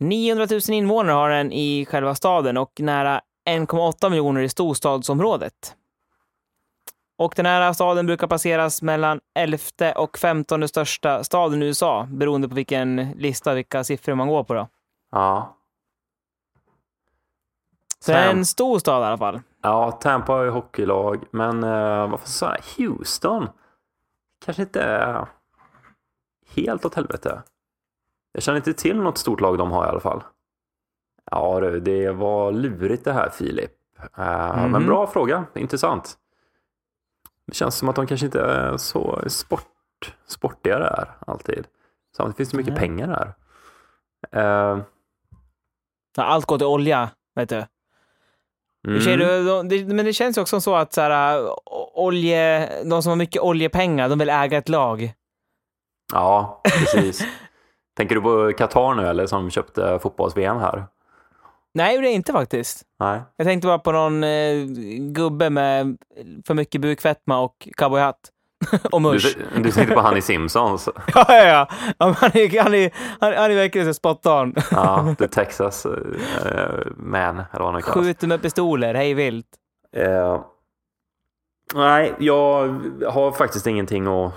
900 0.00 0.46
000 0.50 0.60
invånare 0.68 1.12
har 1.14 1.30
den 1.30 1.52
i 1.52 1.86
själva 1.86 2.14
staden 2.14 2.56
och 2.56 2.72
nära 2.80 3.20
1,8 3.48 4.10
miljoner 4.10 4.40
i 4.40 4.48
storstadsområdet. 4.48 5.74
Och 7.20 7.32
den 7.36 7.46
här 7.46 7.72
staden 7.72 8.06
brukar 8.06 8.26
placeras 8.26 8.82
mellan 8.82 9.20
11 9.34 9.58
och 9.96 10.18
15 10.18 10.68
största 10.68 11.24
staden 11.24 11.62
i 11.62 11.66
USA, 11.66 12.06
beroende 12.10 12.48
på 12.48 12.54
vilken 12.54 13.10
lista, 13.10 13.54
vilka 13.54 13.84
siffror 13.84 14.14
man 14.14 14.28
går 14.28 14.44
på 14.44 14.54
då. 14.54 14.68
Ja. 15.10 15.56
Så 17.98 18.12
det 18.12 18.18
är 18.18 18.30
en 18.30 18.44
stor 18.46 18.78
stad 18.78 19.02
i 19.02 19.06
alla 19.06 19.18
fall. 19.18 19.40
Ja, 19.62 19.90
Tampa 19.92 20.32
har 20.32 20.44
ju 20.44 20.50
hockeylag, 20.50 21.24
men 21.30 21.64
uh, 21.64 22.10
varför 22.10 22.28
sa 22.28 22.46
jag 22.56 22.86
Houston? 22.86 23.48
Kanske 24.44 24.62
inte 24.62 24.82
är 24.82 25.26
helt 26.56 26.84
åt 26.84 26.94
helvete. 26.94 27.42
Jag 28.32 28.42
känner 28.42 28.56
inte 28.56 28.72
till 28.72 28.96
något 28.96 29.18
stort 29.18 29.40
lag 29.40 29.58
de 29.58 29.70
har 29.70 29.86
i 29.86 29.88
alla 29.88 30.00
fall. 30.00 30.22
Ja 31.30 31.60
du, 31.60 31.80
det 31.80 32.10
var 32.10 32.52
lurigt 32.52 33.04
det 33.04 33.12
här 33.12 33.30
Filip. 33.30 33.72
Eh, 34.18 34.56
Mhm. 34.56 34.70
Men 34.70 34.86
bra 34.86 35.06
fråga, 35.06 35.44
intressant. 35.54 36.16
Det 37.50 37.54
känns 37.56 37.76
som 37.76 37.88
att 37.88 37.96
de 37.96 38.06
kanske 38.06 38.26
inte 38.26 38.40
är 38.40 38.76
så 38.76 39.22
sport, 39.26 40.14
sportiga 40.26 40.78
där 40.78 41.08
alltid. 41.26 41.66
Samtidigt 42.16 42.36
finns 42.36 42.50
det 42.50 42.56
mycket 42.56 42.72
Nej. 42.72 42.80
pengar 42.80 43.06
där. 43.06 43.34
Eh, 44.40 44.78
Ja, 46.16 46.22
Allt 46.22 46.46
går 46.46 46.58
till 46.58 46.66
olja, 46.66 47.10
vet 47.34 47.48
du. 47.48 47.64
Mm. 48.88 49.68
det- 49.68 49.84
Men 49.94 50.04
det 50.04 50.12
känns 50.12 50.38
ju 50.38 50.42
också 50.42 50.60
så 50.60 50.74
att 50.74 50.92
så 50.92 51.00
här, 51.00 51.48
olje, 51.98 52.68
de 52.84 53.02
som 53.02 53.10
har 53.10 53.16
mycket 53.16 53.42
oljepengar, 53.42 54.08
de 54.08 54.18
vill 54.18 54.30
äga 54.30 54.58
ett 54.58 54.68
lag. 54.68 55.12
Ja, 56.12 56.60
precis. 56.64 57.26
Tänker 57.96 58.14
du 58.14 58.20
på 58.20 58.52
Qatar 58.58 58.94
nu 58.94 59.06
eller 59.06 59.26
som 59.26 59.50
köpte 59.50 59.98
fotbolls-VM 60.02 60.56
här? 60.56 60.84
Nej, 61.74 61.98
det 62.00 62.08
är 62.08 62.12
inte 62.12 62.32
faktiskt. 62.32 62.82
Nej. 63.00 63.20
Jag 63.36 63.46
tänkte 63.46 63.66
bara 63.66 63.78
på 63.78 63.92
någon 63.92 64.24
eh, 64.24 64.64
gubbe 64.98 65.50
med 65.50 65.96
för 66.46 66.54
mycket 66.54 66.80
bukfetma 66.80 67.40
och 67.40 67.68
cowboyhatt. 67.76 68.18
och 68.92 69.02
Du, 69.02 69.08
musch. 69.08 69.36
du 69.56 69.70
tänkte 69.70 69.94
på 69.94 70.00
han 70.00 70.16
i 70.16 70.22
Simpsons? 70.22 70.88
Ja, 71.14 71.24
ja, 71.28 71.44
ja. 71.44 71.68
ja 71.98 72.06
men 72.06 72.14
han, 72.14 72.30
är, 72.34 72.62
han, 72.62 72.74
är, 72.74 72.90
han, 73.20 73.32
han 73.34 73.50
är 73.50 73.54
verkligen 73.54 73.94
spot 73.94 74.26
on. 74.26 74.54
Ja, 74.70 75.14
The 75.18 75.28
Texas 75.28 75.86
eh, 75.86 75.92
Man, 76.96 77.36
eller 77.52 77.64
vad 77.64 77.72
han 77.72 77.82
kallas. 77.82 78.06
Skjuter 78.06 78.26
med 78.26 78.42
pistoler, 78.42 78.94
hej 78.94 79.14
vilt. 79.14 79.46
Eh, 79.96 80.40
nej, 81.74 82.14
jag 82.18 82.68
har 83.08 83.32
faktiskt 83.32 83.66
ingenting 83.66 84.06
att, 84.06 84.32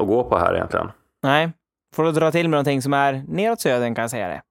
att 0.00 0.06
gå 0.06 0.24
på 0.24 0.38
här 0.38 0.54
egentligen. 0.54 0.90
Nej, 1.22 1.52
får 1.94 2.04
du 2.04 2.12
dra 2.12 2.30
till 2.32 2.42
med 2.48 2.50
någonting 2.50 2.82
som 2.82 2.92
är 2.94 3.24
neråt 3.28 3.60
södern 3.60 3.94
kan 3.94 4.02
jag 4.02 4.10
säga 4.10 4.28
det. 4.28 4.42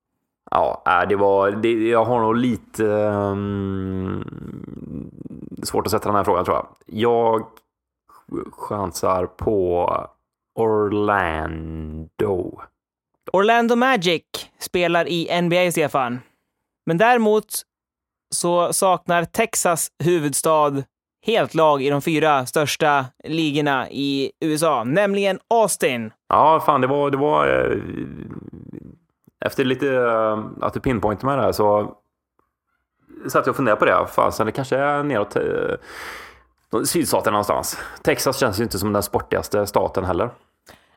Ja, 0.52 0.84
äh, 0.86 1.08
det 1.10 1.16
var, 1.16 1.52
det, 1.52 1.88
jag 1.88 2.06
har 2.06 2.20
nog 2.20 2.36
lite 2.36 2.94
ehm, 2.94 4.24
svårt 5.64 5.86
att 5.86 5.92
sätta 5.92 6.10
den 6.10 6.16
här 6.16 6.24
frågan 6.24 6.46
tror 6.46 6.58
jag. 6.58 6.68
Jag 6.86 7.46
chansar 8.52 9.26
på 9.26 9.90
Orlando. 10.56 12.62
Orlando 13.34 13.76
Magic 13.76 14.24
spelar 14.60 15.08
i 15.08 15.42
NBA, 15.42 15.72
Stefan. 15.72 16.20
Men 16.86 16.98
däremot 16.98 17.46
så 18.36 18.74
saknar 18.74 19.26
Texas 19.26 19.88
huvudstad 20.04 20.84
helt 21.26 21.54
lag 21.54 21.82
i 21.82 21.90
de 21.90 22.02
fyra 22.02 22.46
största 22.46 23.06
ligorna 23.24 23.90
i 23.90 24.32
USA, 24.40 24.84
nämligen 24.84 25.40
Austin. 25.50 26.12
Ja, 26.30 26.64
fan 26.66 26.82
det 26.82 26.88
var, 26.88 27.12
det 27.12 27.18
var 27.18 27.48
eh, 27.48 27.78
efter 29.46 29.66
lite 29.66 29.96
eh, 29.96 30.44
att 30.62 30.74
du 30.74 30.80
pinpointade 30.80 31.26
med 31.28 31.38
det 31.38 31.44
här 31.46 31.52
så 31.52 31.96
satt 33.28 33.46
jag 33.46 33.54
och 33.54 33.56
funderade 33.56 33.80
på 33.80 33.86
det. 33.86 34.08
Fasen, 34.08 34.46
det 34.46 34.52
kanske 34.52 34.78
är 34.78 35.04
neråt 35.04 35.36
eh, 35.36 35.44
sydstaten 36.86 37.34
någonstans. 37.34 37.78
Texas 38.04 38.40
känns 38.40 38.60
ju 38.60 38.64
inte 38.64 38.80
som 38.80 38.94
den 38.94 39.04
sportigaste 39.04 39.68
staten 39.68 40.06
heller. 40.06 40.30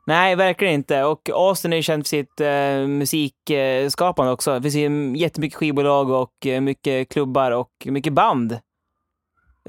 Nej, 0.04 0.36
verkligen 0.36 0.74
inte. 0.74 1.04
Och 1.04 1.30
Austin 1.32 1.72
är 1.72 1.76
ju 1.76 1.82
känd 1.82 2.04
för 2.04 2.08
sitt 2.08 2.40
eh, 2.40 2.88
musikskapande 2.88 4.32
också. 4.32 4.54
Det 4.54 4.62
finns 4.62 4.74
ju 4.74 5.16
jättemycket 5.18 5.58
skivbolag 5.58 6.10
och 6.10 6.46
eh, 6.46 6.60
mycket 6.60 7.08
klubbar 7.08 7.50
och 7.50 7.70
mycket 7.84 8.12
band 8.12 8.58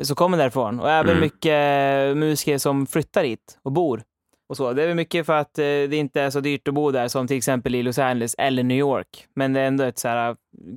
som 0.01 0.15
kommer 0.15 0.37
därifrån. 0.37 0.79
Och 0.79 0.89
även 0.91 1.09
Mm. 1.11 1.21
mycket 1.21 2.17
musiker 2.17 2.57
som 2.57 2.87
flyttar 2.87 3.23
hit 3.23 3.59
och 3.63 3.71
bor. 3.71 4.03
Och 4.49 4.57
så. 4.57 4.73
Det 4.73 4.83
är 4.83 4.87
väl 4.87 4.95
mycket 4.95 5.25
för 5.25 5.33
att 5.33 5.59
eh, 5.59 5.63
det 5.63 5.95
inte 5.95 6.21
är 6.21 6.29
så 6.29 6.39
dyrt 6.39 6.67
att 6.67 6.73
bo 6.73 6.91
där 6.91 7.07
som 7.07 7.27
till 7.27 7.37
exempel 7.37 7.75
i 7.75 7.83
Los 7.83 7.99
Angeles 7.99 8.35
eller 8.37 8.63
New 8.63 8.77
York. 8.77 9.27
Men 9.35 9.53
det 9.53 9.59
är 9.61 9.67
ändå 9.67 9.83
ett 9.83 9.99
så 9.99 10.07
här 10.07 10.35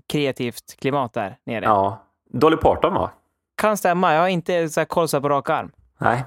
kreativt 0.09 0.77
klimat 0.81 1.13
där 1.13 1.37
nere. 1.47 1.65
Ja. 1.65 2.03
Dolly 2.31 2.57
Parton 2.57 2.95
va? 2.95 3.11
Kan 3.57 3.77
stämma. 3.77 4.15
Jag 4.15 4.21
har 4.21 4.29
inte 4.29 4.69
så 4.69 4.81
här 4.81 4.85
koll 4.85 5.09
på 5.09 5.29
rak 5.29 5.51
arm. 5.51 5.73
Nej. 5.99 6.25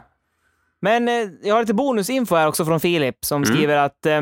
Men 0.81 1.07
eh, 1.07 1.29
jag 1.41 1.55
har 1.55 1.61
lite 1.61 1.73
bonusinfo 1.73 2.35
här 2.35 2.47
också 2.47 2.65
från 2.65 2.79
Filip 2.79 3.25
som 3.25 3.45
skriver 3.45 3.77
att 3.77 4.05
eh, 4.05 4.21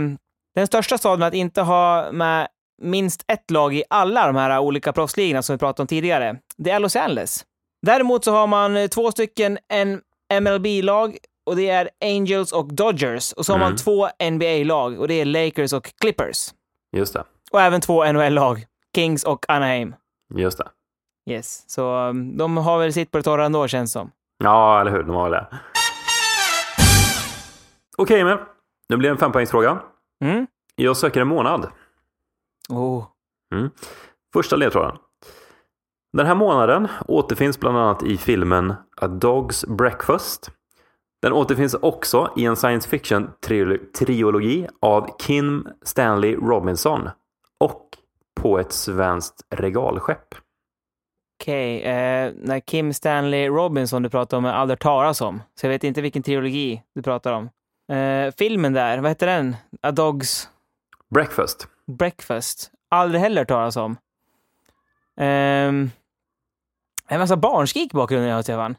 den 0.56 0.68
största 0.68 0.98
staden 0.98 1.24
att 1.24 1.34
inte 1.34 1.62
ha 1.62 2.12
med 2.12 2.48
minst 2.82 3.24
ett 3.28 3.52
lag 3.52 3.76
i 3.76 3.84
alla 3.90 4.28
de 4.28 4.36
här 4.36 4.60
olika 4.60 4.94
proffsligorna 4.94 5.42
som 5.42 5.54
vi 5.56 5.58
pratade 5.58 5.84
om 5.84 5.88
tidigare, 5.88 6.38
det 6.58 6.72
är 6.72 6.80
Los 6.80 6.96
Angeles. 6.96 7.46
Däremot 7.82 8.24
så 8.24 8.32
har 8.32 8.48
man 8.48 8.90
två 8.90 9.12
stycken 9.12 9.58
en 9.70 10.02
MLB-lag 10.42 11.18
och 11.46 11.56
det 11.56 11.70
är 11.70 11.90
Angels 12.02 12.52
och 12.52 12.74
Dodgers. 12.74 13.32
Och 13.34 13.46
så 13.46 13.54
har 13.54 13.58
man 13.60 13.68
Mm. 13.68 13.78
två 13.78 14.08
NBA-lag 14.32 15.00
och 15.00 15.08
det 15.08 15.14
är 15.14 15.26
Lakers 15.26 15.74
och 15.74 15.94
Clippers. 16.02 16.54
Just 16.92 17.14
det. 17.14 17.24
Och 17.52 17.62
även 17.62 17.82
två 17.82 18.04
NHL-lag, 18.12 18.66
Kings 18.96 19.24
och 19.24 19.46
Anaheim. 19.48 19.96
Just 20.36 20.58
det. 20.58 20.68
Yes, 21.30 21.70
så 21.72 21.96
um, 22.08 22.38
de 22.38 22.58
har 22.58 22.80
väl 22.80 22.94
sitt 22.94 23.12
på 23.12 23.18
det 23.18 23.24
torra 23.24 23.46
ändå 23.46 23.68
känns 23.68 23.92
som. 23.92 24.12
Ja, 24.44 24.82
eller 24.82 24.92
hur? 24.92 25.04
De 25.04 25.16
har 25.16 25.24
väl 25.30 25.32
det. 25.32 25.48
Okej, 27.98 28.20
Emil. 28.20 28.38
Nu 28.90 28.98
blir 28.98 29.10
det 29.10 29.14
en 29.14 29.18
fempoängsfråga. 29.18 29.80
Mm? 30.24 30.48
Jag 30.76 30.98
söker 30.98 31.22
en 31.22 31.28
månad. 31.28 31.72
Oh. 32.70 33.06
Mm. 33.56 33.70
Första 34.34 34.56
ledtråden. 34.56 34.98
Den 36.18 36.26
här 36.26 36.36
månaden 36.36 36.88
återfinns 37.08 37.60
bland 37.60 37.78
annat 37.78 38.04
i 38.04 38.18
filmen 38.18 38.72
A 38.98 39.08
Dog's 39.08 39.76
Breakfast. 39.76 40.52
Den 41.24 41.34
återfinns 41.34 41.74
också 41.74 42.34
i 42.38 42.46
en 42.46 42.56
science 42.56 42.90
fiction-trilogi 42.90 44.68
av 44.82 45.18
Kim 45.20 45.68
Stanley 45.82 46.36
Robinson 46.36 47.10
och 47.60 47.90
på 48.42 48.60
ett 48.60 48.72
svenskt 48.72 49.46
regalskepp. 49.50 50.36
Okej, 51.42 51.82
eh, 51.82 52.32
när 52.36 52.60
Kim 52.60 52.94
Stanley 52.94 53.48
Robinson 53.48 54.04
du 54.04 54.10
pratar 54.10 54.38
om 54.38 54.46
är 54.46 54.54
aldrig 54.54 54.78
hört 54.78 54.82
talas 54.84 55.22
om. 55.22 55.42
Så 55.60 55.66
jag 55.66 55.72
vet 55.72 55.84
inte 55.84 56.02
vilken 56.02 56.24
trilogi 56.24 56.84
du 56.96 57.02
pratar 57.02 57.34
om. 57.34 57.50
Eh, 57.98 58.34
filmen 58.38 58.74
där, 58.74 58.98
vad 58.98 59.12
heter 59.12 59.28
den? 59.28 59.56
A 59.82 59.92
Dog's 59.92 60.48
Breakfast. 61.10 61.68
Breakfast. 61.86 62.72
Aldrig 62.90 63.22
heller 63.22 63.46
talas 63.46 63.78
om. 63.78 63.98
Ehm, 65.18 65.92
en 67.08 67.20
massa 67.20 67.38
barnskrik 67.38 67.94
i 67.94 67.98
bakgrunden 67.98 68.30
jag 68.30 68.36
har, 68.36 68.44
Stefan. 68.44 68.76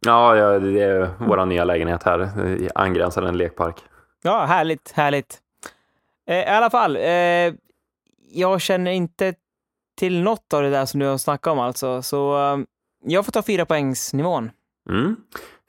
Ja, 0.00 0.36
ja, 0.36 0.58
det 0.58 0.82
är 0.82 1.10
vår 1.18 1.46
nya 1.46 1.64
lägenhet 1.64 2.02
här. 2.02 2.30
Angränsande 2.74 3.28
en 3.28 3.36
lekpark. 3.36 3.84
Ja, 4.22 4.44
härligt, 4.44 4.92
härligt. 4.92 5.40
Eh, 6.28 6.36
I 6.36 6.46
alla 6.46 6.70
fall, 6.70 6.96
eh, 6.96 7.54
jag 8.30 8.60
känner 8.60 8.90
inte 8.90 9.34
till 9.98 10.22
något 10.22 10.52
av 10.52 10.62
det 10.62 10.70
där 10.70 10.86
som 10.86 11.00
du 11.00 11.06
har 11.06 11.18
snackat 11.18 11.52
om 11.52 11.58
alltså, 11.58 12.02
så 12.02 12.38
eh, 12.38 12.58
jag 13.04 13.24
får 13.24 13.32
ta 13.32 13.42
fyra 13.42 13.66
poängsnivån. 13.66 14.50
Mm. 14.90 15.16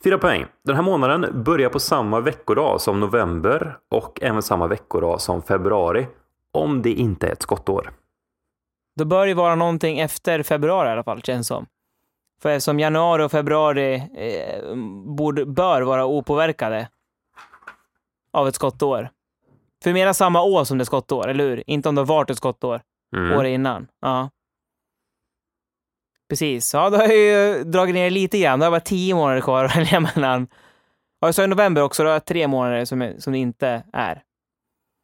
Fyra 0.04 0.18
poäng. 0.18 0.46
Den 0.64 0.76
här 0.76 0.84
månaden 0.84 1.44
börjar 1.44 1.70
på 1.70 1.80
samma 1.80 2.20
veckodag 2.20 2.82
som 2.82 3.00
november 3.00 3.78
och 3.90 4.20
även 4.22 4.42
samma 4.42 4.68
veckodag 4.68 5.22
som 5.22 5.42
februari. 5.42 6.08
Om 6.54 6.82
det 6.82 6.94
inte 6.94 7.28
är 7.28 7.32
ett 7.32 7.42
skottår. 7.42 7.92
Då 8.96 9.06
bör 9.06 9.28
det 9.28 9.34
vara 9.34 9.56
någonting 9.56 10.00
efter 10.00 10.44
februari 10.44 10.90
i 10.90 10.92
alla 10.92 11.04
fall, 11.04 11.22
känns 11.22 11.48
som. 11.48 11.66
För 12.42 12.50
eftersom 12.50 12.80
januari 12.80 13.24
och 13.24 13.32
februari 13.32 13.96
eh, 14.16 14.76
borde, 15.18 15.46
bör 15.46 15.82
vara 15.82 16.06
opåverkade 16.06 16.90
av 18.32 18.48
ett 18.48 18.56
skottår. 18.56 19.10
För 19.84 19.94
mera 19.94 20.14
samma 20.14 20.42
år 20.42 20.64
som 20.64 20.78
det 20.78 20.82
är 20.82 20.86
skottår, 20.86 21.28
eller 21.28 21.44
hur? 21.44 21.64
Inte 21.68 21.90
om 21.90 21.96
det 21.96 22.02
har 22.02 22.06
varit 22.06 22.30
ett 22.30 22.38
skottår 22.38 22.82
Mm. 23.16 23.38
året 23.40 23.50
innan. 23.50 23.88
Ja. 24.02 24.30
Precis. 26.30 26.74
Ja, 26.74 26.90
då 26.90 26.98
har 26.98 27.04
jag 27.04 27.16
ju 27.18 27.64
dragit 27.64 27.96
ner 27.96 28.10
lite 28.10 28.40
grann. 28.40 28.60
Då 28.60 28.64
har 28.64 28.66
jag 28.72 28.74
bara 28.82 28.86
tio 28.86 29.16
månader 29.16 29.42
kvar 29.42 29.64
att 29.64 29.76
välja 29.78 30.00
mellan. 30.00 30.48
Ja, 31.20 31.28
jag 31.28 31.36
sa 31.36 31.44
i 31.44 31.48
november 31.48 31.82
också, 31.82 32.04
då 32.04 32.10
har 32.10 32.14
jag 32.14 32.26
tre 32.26 32.48
månader 32.48 32.86
som, 32.86 33.14
som 33.20 33.34
det 33.34 33.40
inte 33.40 33.84
är. 33.94 34.24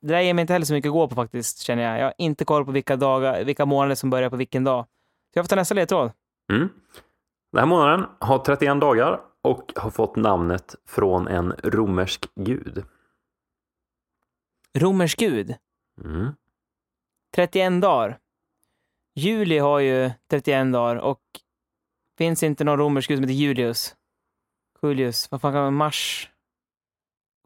Det 0.02 0.08
där 0.14 0.20
ger 0.22 0.34
mig 0.34 0.42
inte 0.42 0.54
heller 0.54 0.66
så 0.66 0.74
mycket 0.74 0.90
att 0.90 0.94
gå 0.94 1.08
på 1.08 1.16
faktiskt, 1.16 1.60
känner 1.60 1.84
jag. 1.84 2.00
Jag 2.00 2.06
har 2.06 2.14
inte 2.18 2.46
koll 2.46 2.66
på 2.66 2.72
vilka 2.72 2.96
dagar, 2.96 3.44
vilka 3.44 3.66
månader 3.66 3.96
som 3.96 4.10
börjar 4.10 4.30
på 4.30 4.36
vilken 4.36 4.64
dag. 4.64 4.86
Så 5.34 5.40
jag 5.40 5.46
får 5.46 5.50
ta 5.50 5.56
nästa 5.56 5.76
ledtråd. 5.76 6.12
Mm. 6.52 6.70
Den 7.54 7.60
här 7.60 7.66
månaden 7.66 8.06
har 8.20 8.40
31 8.40 8.82
dagar 8.82 9.22
och 9.42 9.74
har 9.76 9.90
fått 9.90 10.16
namnet 10.16 10.76
från 10.86 11.28
en 11.28 11.54
romersk 11.64 12.26
gud. 12.36 12.86
Romersk 14.78 15.20
gud. 15.20 15.56
Mm. 16.04 16.32
31 17.36 17.82
dagar. 17.82 18.20
Juli 19.16 19.58
har 19.58 19.80
ju 19.80 20.12
31 20.30 20.74
dagar 20.74 20.96
och 20.96 21.22
finns 22.18 22.44
inte 22.44 22.64
någon 22.64 22.80
romersk 22.80 23.08
gud 23.08 23.18
som 23.18 23.24
heter 23.24 23.34
Julius. 23.34 23.96
Julius, 24.82 25.32
vad 25.32 25.42
fan 25.42 25.54
kan 25.54 25.62
man 25.62 25.74
mars? 25.74 26.30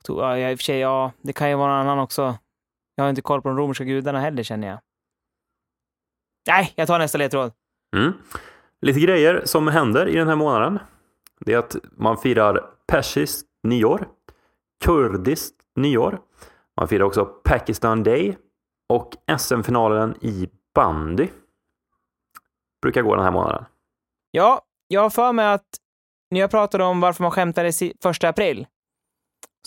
Ja, 0.08 0.38
i 0.38 0.56
och 0.56 0.60
för 0.60 0.64
sig, 0.64 0.80
ja, 0.80 1.12
det 1.22 1.34
kan 1.34 1.50
ju 1.50 1.56
vara 1.56 1.78
någon 1.78 1.88
annan 1.88 2.00
också. 2.00 2.38
Jag 2.96 3.04
har 3.04 3.10
inte 3.10 3.22
koll 3.22 3.42
på 3.42 3.48
de 3.50 3.58
romerska 3.58 3.84
gudarna 3.84 4.20
heller 4.20 4.44
känner 4.44 4.68
jag. 4.68 4.80
Nej, 6.48 6.74
jag 6.76 6.88
tar 6.88 7.00
nästa 7.00 7.18
ledtråd. 7.18 7.52
Mm. 7.96 8.14
Lite 8.82 9.00
grejer 9.00 9.42
som 9.46 9.68
händer 9.68 10.08
i 10.08 10.16
den 10.16 10.28
här 10.28 10.36
månaden. 10.36 10.80
Det 11.40 11.54
är 11.54 11.58
att 11.58 11.76
man 11.92 12.18
firar 12.18 12.66
persiskt 12.88 13.48
nyår, 13.64 14.08
kurdiskt 14.86 15.56
nyår. 15.76 16.20
Man 16.78 16.88
firar 16.88 17.04
också 17.04 17.26
Pakistan 17.26 18.04
Day 18.04 18.38
och 18.90 19.40
SM-finalen 19.40 20.16
i 20.22 20.50
bandy. 20.76 21.28
Brukar 22.82 23.02
gå 23.02 23.16
den 23.16 23.24
här 23.24 23.32
månaden. 23.32 23.66
Ja, 24.32 24.62
jag 24.88 25.02
har 25.02 25.10
för 25.10 25.34
mig 25.34 25.48
att 25.48 25.68
när 26.30 26.40
jag 26.40 26.52
pratade 26.52 26.84
om 26.84 27.00
varför 27.00 27.24
man 27.24 27.32
skämtade 27.32 27.72
första 28.04 28.30
april 28.30 28.68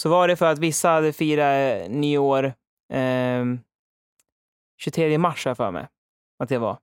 så 0.01 0.09
var 0.09 0.29
det 0.29 0.37
för 0.37 0.46
att 0.46 0.59
vissa 0.59 0.88
hade 0.88 1.12
firat 1.12 1.83
eh, 1.83 1.90
nyår 1.90 2.44
eh, 2.92 3.44
23 4.81 5.18
mars 5.18 5.44
har 5.44 5.51
jag 5.51 5.57
för 5.57 5.70
mig 5.70 5.88
att 6.38 6.49
det 6.49 6.59
var. 6.59 6.79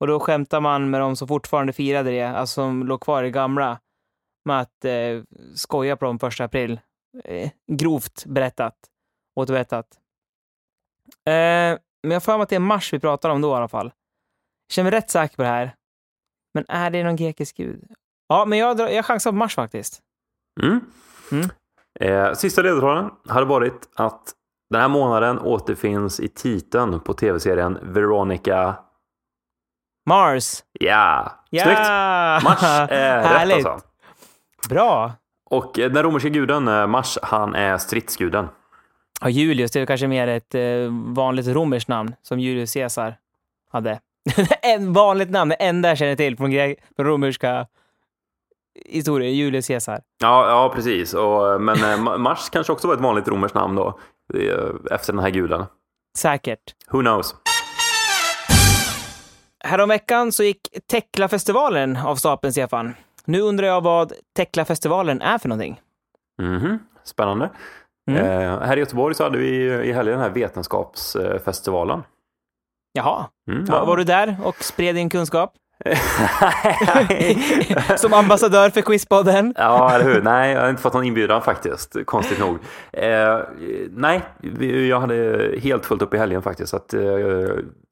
Och 0.00 0.06
då 0.06 0.20
skämtar 0.20 0.60
man 0.60 0.90
med 0.90 1.00
de 1.00 1.16
som 1.16 1.28
fortfarande 1.28 1.72
firade 1.72 2.10
det, 2.10 2.22
alltså 2.22 2.54
som 2.54 2.86
låg 2.86 3.00
kvar 3.00 3.22
i 3.22 3.30
gamla, 3.30 3.80
med 4.44 4.60
att 4.60 4.84
eh, 4.84 5.22
skoja 5.54 5.96
på 5.96 6.04
dem 6.04 6.18
första 6.18 6.44
april. 6.44 6.80
Eh, 7.24 7.50
grovt 7.72 8.24
berättat. 8.26 8.74
Återberättat. 9.40 9.86
Eh, 11.26 11.78
men 12.02 12.10
jag 12.10 12.22
för 12.22 12.36
mig 12.36 12.42
att 12.42 12.48
det 12.48 12.56
är 12.56 12.60
Mars 12.60 12.92
vi 12.92 12.98
pratar 13.00 13.30
om 13.30 13.40
då 13.40 13.52
i 13.52 13.54
alla 13.54 13.68
fall. 13.68 13.86
Jag 14.66 14.72
känner 14.74 14.90
mig 14.90 14.98
rätt 14.98 15.10
säker 15.10 15.36
på 15.36 15.42
det 15.42 15.48
här. 15.48 15.74
Men 16.54 16.64
är 16.68 16.90
det 16.90 17.04
någon 17.04 17.16
grekisk 17.16 17.56
gud? 17.56 17.84
Ja, 18.28 18.44
men 18.44 18.58
jag, 18.58 18.80
jag 18.80 19.04
chansar 19.04 19.30
på 19.30 19.36
Mars 19.36 19.54
faktiskt. 19.54 20.02
Mm. 20.62 20.80
Mm. 21.32 21.50
Eh, 22.00 22.34
sista 22.34 22.62
ledtråden 22.62 23.10
hade 23.28 23.46
varit 23.46 23.88
att 23.94 24.34
den 24.70 24.80
här 24.80 24.88
månaden 24.88 25.38
återfinns 25.38 26.20
i 26.20 26.28
titeln 26.28 27.00
på 27.00 27.14
tv-serien 27.14 27.78
Veronica. 27.82 28.76
Mars! 30.14 30.62
Ja, 30.72 31.32
Ja! 31.50 31.62
snyggt! 31.64 31.78
Mars 32.44 32.62
är 32.90 33.16
rätt 33.22 33.26
Härligt. 33.26 33.66
alltså. 33.66 33.86
Bra! 34.68 35.12
Och 35.50 35.78
eh, 35.78 35.90
den 35.90 36.02
romerska 36.02 36.28
guden 36.28 36.68
eh, 36.68 36.86
Mars, 36.86 37.18
han 37.22 37.54
är 37.54 37.78
stridsguden. 37.78 38.48
Ja, 39.20 39.28
Julius, 39.28 39.70
det 39.70 39.80
är 39.80 39.86
kanske 39.86 40.06
mer 40.08 40.26
ett 40.28 40.54
eh, 40.54 40.62
vanligt 41.14 41.46
romerskt 41.46 41.88
namn 41.88 42.14
som 42.22 42.40
Julius 42.40 42.72
Caesar 42.74 43.14
hade. 43.72 44.00
en 44.62 44.92
vanligt 44.92 45.30
namn, 45.30 45.48
det 45.48 45.54
enda 45.54 45.88
jag 45.88 45.98
känner 45.98 46.16
till 46.16 46.36
från, 46.36 46.52
gre- 46.52 46.76
från 46.96 47.06
romerska 47.06 47.66
historier, 48.86 49.30
Julius 49.30 49.66
Caesar. 49.66 50.00
Ja, 50.20 50.48
ja 50.50 50.72
precis. 50.74 51.14
Och, 51.14 51.60
men 51.60 51.76
eh, 51.76 51.98
Ma- 51.98 52.18
Mars 52.18 52.50
kanske 52.50 52.72
också 52.72 52.88
var 52.88 52.94
ett 52.94 53.00
vanligt 53.00 53.28
romerskt 53.28 53.54
namn 53.54 53.76
då, 53.76 53.98
eh, 54.34 54.68
efter 54.90 55.12
den 55.12 55.22
här 55.22 55.30
guden. 55.30 55.64
Säkert. 56.18 56.60
Who 56.90 57.00
knows? 57.00 57.34
Häromveckan 59.64 60.32
så 60.32 60.42
gick 60.42 60.68
Tekla-festivalen 60.90 61.96
av 61.96 62.16
stapeln, 62.16 62.52
Stefan. 62.52 62.94
Nu 63.24 63.40
undrar 63.40 63.66
jag 63.66 63.80
vad 63.80 64.12
Tekla-festivalen 64.36 65.22
är 65.22 65.38
för 65.38 65.48
någonting. 65.48 65.80
Mhm, 66.42 66.78
Spännande. 67.04 67.50
Mm. 68.10 68.24
Eh, 68.24 68.60
här 68.60 68.76
i 68.76 68.80
Göteborg 68.80 69.14
så 69.14 69.24
hade 69.24 69.38
vi 69.38 69.48
i 69.64 69.92
helgen 69.92 70.12
den 70.14 70.22
här 70.22 70.30
vetenskapsfestivalen. 70.30 72.02
Jaha, 72.92 73.26
Mm, 73.50 73.64
var, 73.64 73.76
ja. 73.76 73.84
var 73.84 73.96
du 73.96 74.04
där 74.04 74.36
och 74.44 74.64
spred 74.64 74.94
din 74.94 75.10
kunskap? 75.10 75.52
Som 77.96 78.14
ambassadör 78.14 78.70
för 78.70 78.80
Quizpodden? 78.80 79.54
Ja, 79.56 79.92
eller 79.92 80.04
hur? 80.04 80.22
Nej, 80.22 80.52
jag 80.52 80.60
har 80.60 80.70
inte 80.70 80.82
fått 80.82 80.94
någon 80.94 81.04
inbjudan 81.04 81.42
faktiskt, 81.42 81.96
konstigt 82.06 82.38
nog. 82.38 82.58
Eh, 82.92 83.38
nej, 83.90 84.22
jag 84.88 85.00
hade 85.00 85.50
helt 85.62 85.86
fullt 85.86 86.02
upp 86.02 86.14
i 86.14 86.18
helgen 86.18 86.42
faktiskt, 86.42 86.70
så 86.70 86.76
att, 86.76 86.94
eh, 86.94 87.00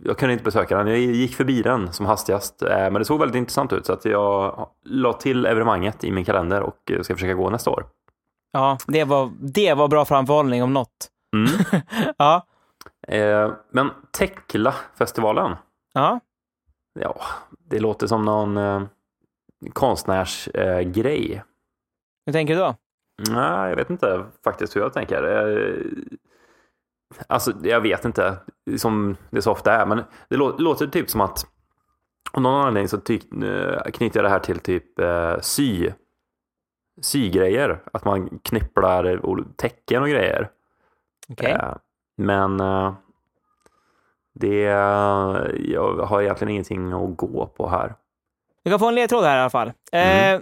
jag 0.04 0.18
kunde 0.18 0.32
inte 0.32 0.44
besöka 0.44 0.78
den. 0.78 0.86
Jag 0.86 0.98
gick 0.98 1.34
förbi 1.34 1.62
den 1.62 1.92
som 1.92 2.06
hastigast, 2.06 2.62
eh, 2.62 2.68
men 2.68 2.94
det 2.94 3.04
såg 3.04 3.20
väldigt 3.20 3.36
intressant 3.36 3.72
ut, 3.72 3.86
så 3.86 3.92
att 3.92 4.04
jag 4.04 4.68
la 4.84 5.12
till 5.12 5.46
evenemanget 5.46 6.04
i 6.04 6.10
min 6.10 6.24
kalender 6.24 6.60
och 6.60 6.90
eh, 6.90 7.00
ska 7.02 7.14
försöka 7.14 7.34
gå 7.34 7.50
nästa 7.50 7.70
år. 7.70 7.86
Ja, 8.52 8.78
det 8.86 9.04
var, 9.04 9.30
det 9.40 9.74
var 9.74 9.88
bra 9.88 10.04
framförhållning 10.04 10.62
om 10.62 10.72
något. 10.72 11.08
Mm. 11.36 11.82
Ja, 12.18 12.46
Eh, 13.08 13.50
men 13.72 13.90
Tekla-festivalen, 14.18 15.56
ja. 15.94 16.20
Ja, 17.00 17.20
det 17.68 17.78
låter 17.80 18.06
som 18.06 18.24
någon 18.24 18.56
eh, 18.56 18.82
konstnärsgrej. 19.72 20.68
Eh, 20.68 20.80
grej. 20.80 21.42
Hur 22.26 22.32
tänker 22.32 22.54
du 22.54 22.60
då? 22.60 22.76
Nej, 23.30 23.68
jag 23.70 23.76
vet 23.76 23.90
inte 23.90 24.24
faktiskt 24.44 24.76
hur 24.76 24.80
jag 24.80 24.92
tänker. 24.92 25.22
Eh, 25.22 25.74
Alltså, 27.26 27.52
jag 27.62 27.80
vet 27.80 28.04
inte, 28.04 28.36
som 28.76 29.16
det 29.30 29.42
så 29.42 29.52
ofta 29.52 29.72
är, 29.72 29.86
men 29.86 30.02
det 30.28 30.36
lå- 30.36 30.58
låter 30.58 30.86
typ 30.86 31.10
som 31.10 31.20
att 31.20 31.46
av 32.32 32.42
någon 32.42 32.66
anledning 32.66 32.88
så 32.88 32.98
ty- 32.98 33.20
eh, 33.44 33.82
knyter 33.92 34.18
jag 34.20 34.24
det 34.24 34.28
här 34.28 34.38
till 34.38 34.58
typ 34.58 34.98
eh, 34.98 35.38
sy 35.40 35.90
sygrejer. 37.00 37.80
Att 37.92 38.04
man 38.04 38.38
knypplar 38.42 39.24
och- 39.26 39.56
tecken 39.56 40.02
och 40.02 40.08
grejer. 40.08 40.50
Okej. 41.28 41.50
Eh, 41.52 41.74
Men 42.16 42.60
eh, 42.60 42.94
det, 44.40 44.60
jag 45.72 46.06
har 46.06 46.22
egentligen 46.22 46.50
ingenting 46.50 46.92
att 46.92 47.16
gå 47.16 47.46
på 47.46 47.68
här. 47.68 47.94
Du 48.64 48.70
kan 48.70 48.78
få 48.78 48.88
en 48.88 48.94
ledtråd 48.94 49.24
här 49.24 49.36
i 49.36 49.40
alla 49.40 49.50
fall. 49.50 49.72
Mm. 49.92 50.34
Eh, 50.34 50.40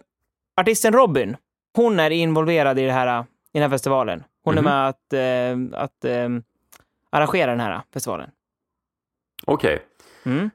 artisten 0.61 0.93
Robin, 0.93 1.37
hon 1.77 2.01
är 2.01 2.11
involverad 2.11 2.79
i, 2.79 2.87
det 2.87 2.93
här, 2.93 3.21
i 3.21 3.25
den 3.53 3.63
här 3.63 3.71
festivalen. 3.71 4.25
Hon 4.45 4.55
Mhm. 4.55 4.67
är 4.67 4.71
med 4.71 4.89
att, 4.89 5.13
eh, 5.13 5.81
att 5.83 6.05
eh, 6.05 6.29
arrangera 7.11 7.51
den 7.51 7.61
här 7.61 7.81
festivalen. 7.93 8.31
Okej. 9.47 9.79
Mm. 10.25 10.51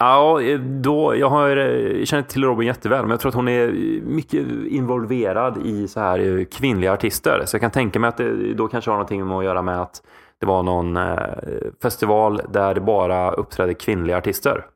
Ja, 0.00 0.40
då, 0.80 1.16
jag 1.16 1.28
har, 1.30 1.56
eh, 1.56 2.04
känner 2.04 2.22
till 2.22 2.44
Robin 2.44 2.66
jätteväl, 2.66 3.02
men 3.02 3.10
jag 3.10 3.20
tror 3.20 3.28
att 3.28 3.34
hon 3.34 3.48
är 3.48 3.68
mycket 4.02 4.46
involverad 4.68 5.66
i 5.66 5.88
så 5.88 6.00
här 6.00 6.38
eh, 6.38 6.44
kvinnliga 6.44 6.92
artister. 6.92 7.42
Så 7.46 7.54
jag 7.54 7.60
kan 7.60 7.70
tänka 7.70 7.98
mig 8.00 8.08
att 8.08 8.16
det 8.16 8.54
då 8.54 8.68
kanske 8.68 8.90
har 8.90 8.96
någonting 8.96 9.32
att 9.32 9.44
göra 9.44 9.62
med 9.62 9.80
att 9.82 10.02
det 10.40 10.46
var 10.46 10.62
någon 10.62 10.96
eh, 10.96 11.72
festival 11.82 12.40
där 12.48 12.74
det 12.74 12.80
bara 12.80 13.30
uppträdde 13.30 13.74
kvinnliga 13.74 14.16
artister. 14.16 14.66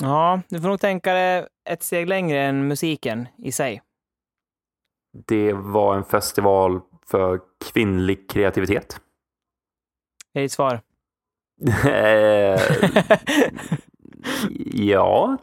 Ja, 0.00 0.40
du 0.48 0.60
får 0.60 0.68
nog 0.68 0.80
tänka 0.80 1.12
dig 1.12 1.46
ett 1.70 1.82
steg 1.82 2.08
längre 2.08 2.42
än 2.42 2.68
musiken 2.68 3.28
i 3.38 3.52
sig. 3.52 3.82
Det 5.26 5.52
var 5.52 5.96
en 5.96 6.04
festival 6.04 6.80
för 7.06 7.40
kvinnlig 7.72 8.30
kreativitet. 8.30 9.00
Det 10.32 10.40
är 10.40 10.42
ditt 10.42 10.52
svar. 10.52 10.80
Eh, 11.86 12.60
ja. 14.74 15.36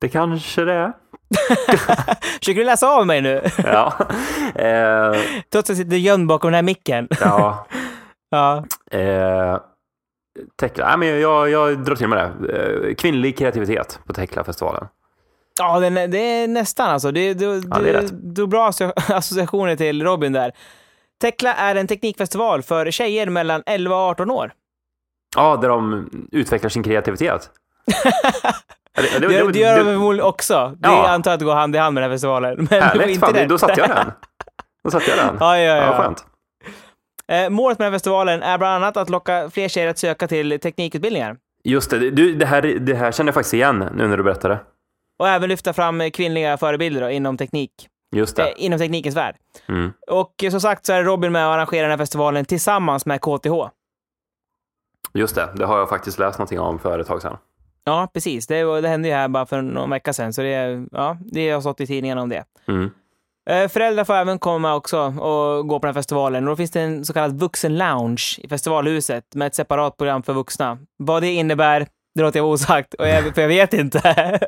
Det 0.00 0.08
kanske 0.08 0.64
det 0.64 0.72
är. 0.72 0.92
Försöker 2.38 2.60
du 2.60 2.64
läsa 2.64 2.88
av 2.88 3.06
mig 3.06 3.20
nu? 3.20 3.42
Ja. 3.64 3.94
Eh, 4.54 5.12
Trots 5.52 5.70
att 5.70 5.76
jag 5.76 5.76
sitter 5.76 5.96
gömd 5.96 6.26
bakom 6.28 6.48
den 6.48 6.54
här 6.54 6.62
micken. 6.62 7.08
ja. 7.20 7.66
Ja. 8.30 8.64
Eh, 8.98 9.58
Tekla. 10.60 10.88
Nej, 10.88 10.98
men 10.98 11.20
jag, 11.20 11.50
jag 11.50 11.84
drar 11.84 11.94
till 11.94 12.08
med 12.08 12.18
det. 12.18 12.56
Eh, 12.88 12.94
kvinnlig 12.94 13.38
kreativitet 13.38 14.00
på 14.06 14.12
Tekla-festivalen. 14.12 14.86
Ja, 15.60 15.84
är- 15.86 16.08
det 16.08 16.18
är 16.18 16.48
nästan 16.48 16.90
alltså. 16.90 17.10
Du, 17.12 17.34
du, 17.34 17.44
Ja, 17.70 17.78
det 17.78 17.90
är 17.90 17.92
rätt. 18.02 18.10
du 18.34 18.42
har 18.42 18.46
bra 18.46 18.70
asso- 18.70 18.92
associationer 19.14 19.76
till 19.76 20.02
Robin 20.04 20.32
där. 20.32 20.52
Tekla 21.20 21.54
är 21.54 21.74
en 21.76 21.86
teknikfestival 21.86 22.62
för 22.62 22.90
tjejer 22.90 23.26
mellan 23.26 23.62
11 23.66 23.94
och 23.96 24.02
18 24.02 24.30
år. 24.30 24.52
Ja, 25.36 25.56
där 25.56 25.68
de 25.68 26.10
utvecklar 26.32 26.68
sin 26.70 26.82
kreativitet. 26.82 27.50
Det- 29.02 29.20
det- 29.20 29.28
Det, 29.28 29.42
det- 29.46 29.52
det 29.52 29.58
gör 29.58 29.76
de 29.78 29.84
det- 29.84 29.92
förmodligen 29.92 30.26
också. 30.28 30.72
Det 30.78 30.88
Ja. 30.88 31.08
antar 31.08 31.30
jag 31.30 31.34
att 31.34 31.38
det 31.38 31.44
går 31.44 31.54
hand 31.54 31.74
i 31.76 31.78
hand 31.78 31.94
med 31.94 32.02
den 32.02 32.10
här 32.10 32.14
festivalen. 32.14 32.56
Men 32.56 32.66
det 32.66 32.80
Härligt, 32.80 33.08
inte 33.08 33.20
fan, 33.20 33.32
det. 33.34 33.46
då 33.46 33.58
satte 33.58 33.80
jag 33.80 33.88
den. 33.90 34.12
Då 34.84 34.90
satte 34.90 35.10
jag 35.10 35.18
den. 35.18 35.36
Ja, 35.40 35.58
ja, 35.58 35.76
ja. 35.76 35.84
Ja, 35.86 35.96
skönt. 36.02 36.26
Eh, 37.32 37.50
målet 37.50 37.78
med 37.78 37.86
den 37.86 37.92
här 37.92 37.96
festivalen 37.98 38.42
är 38.42 38.58
bland 38.58 38.74
annat 38.84 38.96
att 38.96 39.10
locka 39.10 39.50
fler 39.50 39.68
tjejer 39.68 39.88
att 39.88 39.98
söka 39.98 40.28
till 40.28 40.60
teknikutbildningar. 40.60 41.36
Just 41.64 41.90
det, 41.90 42.10
du, 42.10 42.34
det, 42.34 42.46
här, 42.46 42.62
det 42.62 42.94
här 42.94 43.12
kände 43.12 43.28
jag 43.30 43.34
faktiskt 43.34 43.54
igen 43.54 43.88
nu 43.94 44.08
när 44.08 44.16
du 44.16 44.22
berättade. 44.22 44.58
Och 45.18 45.28
även 45.28 45.48
lyfta 45.48 45.72
fram 45.72 46.00
eh, 46.00 46.10
kvinnliga 46.10 46.56
förebilder 46.56 47.00
då, 47.00 47.10
inom 47.10 47.36
teknik. 47.36 47.70
Just 48.16 48.38
Eh, 48.38 48.44
det. 48.44 48.52
inom 48.62 48.78
teknikens 48.78 49.16
värld. 49.16 49.34
Mm. 49.68 49.92
Och 50.10 50.44
eh, 50.44 50.50
som 50.50 50.60
sagt 50.60 50.86
så 50.86 50.92
är 50.92 51.04
Robin 51.04 51.32
med 51.32 51.46
och 51.46 51.52
arrangerar 51.54 51.82
den 51.82 51.90
här 51.90 51.98
festivalen 51.98 52.44
tillsammans 52.44 53.06
med 53.06 53.20
KTH. 53.20 53.52
Just 55.14 55.34
det, 55.34 55.48
det 55.54 55.64
har 55.66 55.78
jag 55.78 55.88
faktiskt 55.88 56.18
läst 56.18 56.38
någonting 56.38 56.60
om 56.60 56.78
för 56.78 56.98
ett 56.98 57.06
tag 57.06 57.22
sedan. 57.22 57.36
Ja, 57.88 58.10
precis. 58.14 58.46
Det, 58.46 58.80
det 58.80 58.88
hände 58.88 59.08
ju 59.08 59.14
här 59.14 59.28
bara 59.28 59.46
för 59.46 59.62
någon 59.62 59.90
vecka 59.90 60.12
sedan, 60.12 60.32
så 60.32 60.42
det, 60.42 60.86
ja, 60.92 61.16
det 61.20 61.50
har 61.50 61.60
stått 61.60 61.80
i 61.80 61.86
tidningen 61.86 62.18
om 62.18 62.28
det. 62.28 62.44
Mm. 62.68 62.90
Eh, 63.50 63.68
Föräldrar 63.68 64.04
får 64.04 64.14
även 64.14 64.38
komma 64.38 64.74
också 64.74 64.98
och 65.00 65.68
gå 65.68 65.80
på 65.80 65.86
den 65.86 65.94
här 65.94 66.00
festivalen. 66.00 66.44
Och 66.44 66.52
då 66.52 66.56
finns 66.56 66.70
det 66.70 66.80
en 66.80 67.04
så 67.04 67.12
kallad 67.12 67.40
vuxen 67.40 67.78
lounge 67.78 68.22
i 68.38 68.48
festivalhuset 68.48 69.34
med 69.34 69.46
ett 69.46 69.54
separat 69.54 69.96
program 69.96 70.22
för 70.22 70.32
vuxna. 70.32 70.78
Vad 70.96 71.22
det 71.22 71.30
innebär, 71.32 71.86
det 72.14 72.22
låter 72.22 72.38
jag 72.38 72.44
vara 72.44 72.52
osagt, 72.54 72.94
och 72.94 73.08
jag, 73.08 73.34
för 73.34 73.40
jag 73.42 73.48
vet 73.48 73.74
inte. 73.74 74.00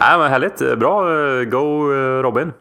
Nej, 0.00 0.18
men 0.18 0.30
härligt. 0.30 0.58
Bra. 0.78 1.10
eh, 1.38 1.44
Go 1.44 1.92
eh, 1.92 2.22
Robin. 2.22 2.52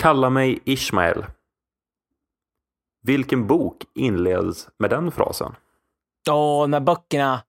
Kalla 0.00 0.30
mig 0.30 0.58
Ismael. 0.64 1.24
Vilken 3.02 3.46
bok 3.46 3.76
inleds 3.94 4.68
med 4.78 4.90
den 4.90 5.10
frasen? 5.10 5.54
Åh, 6.30 6.62
de 6.62 6.72
här 6.72 6.80
böckerna. 6.80 7.42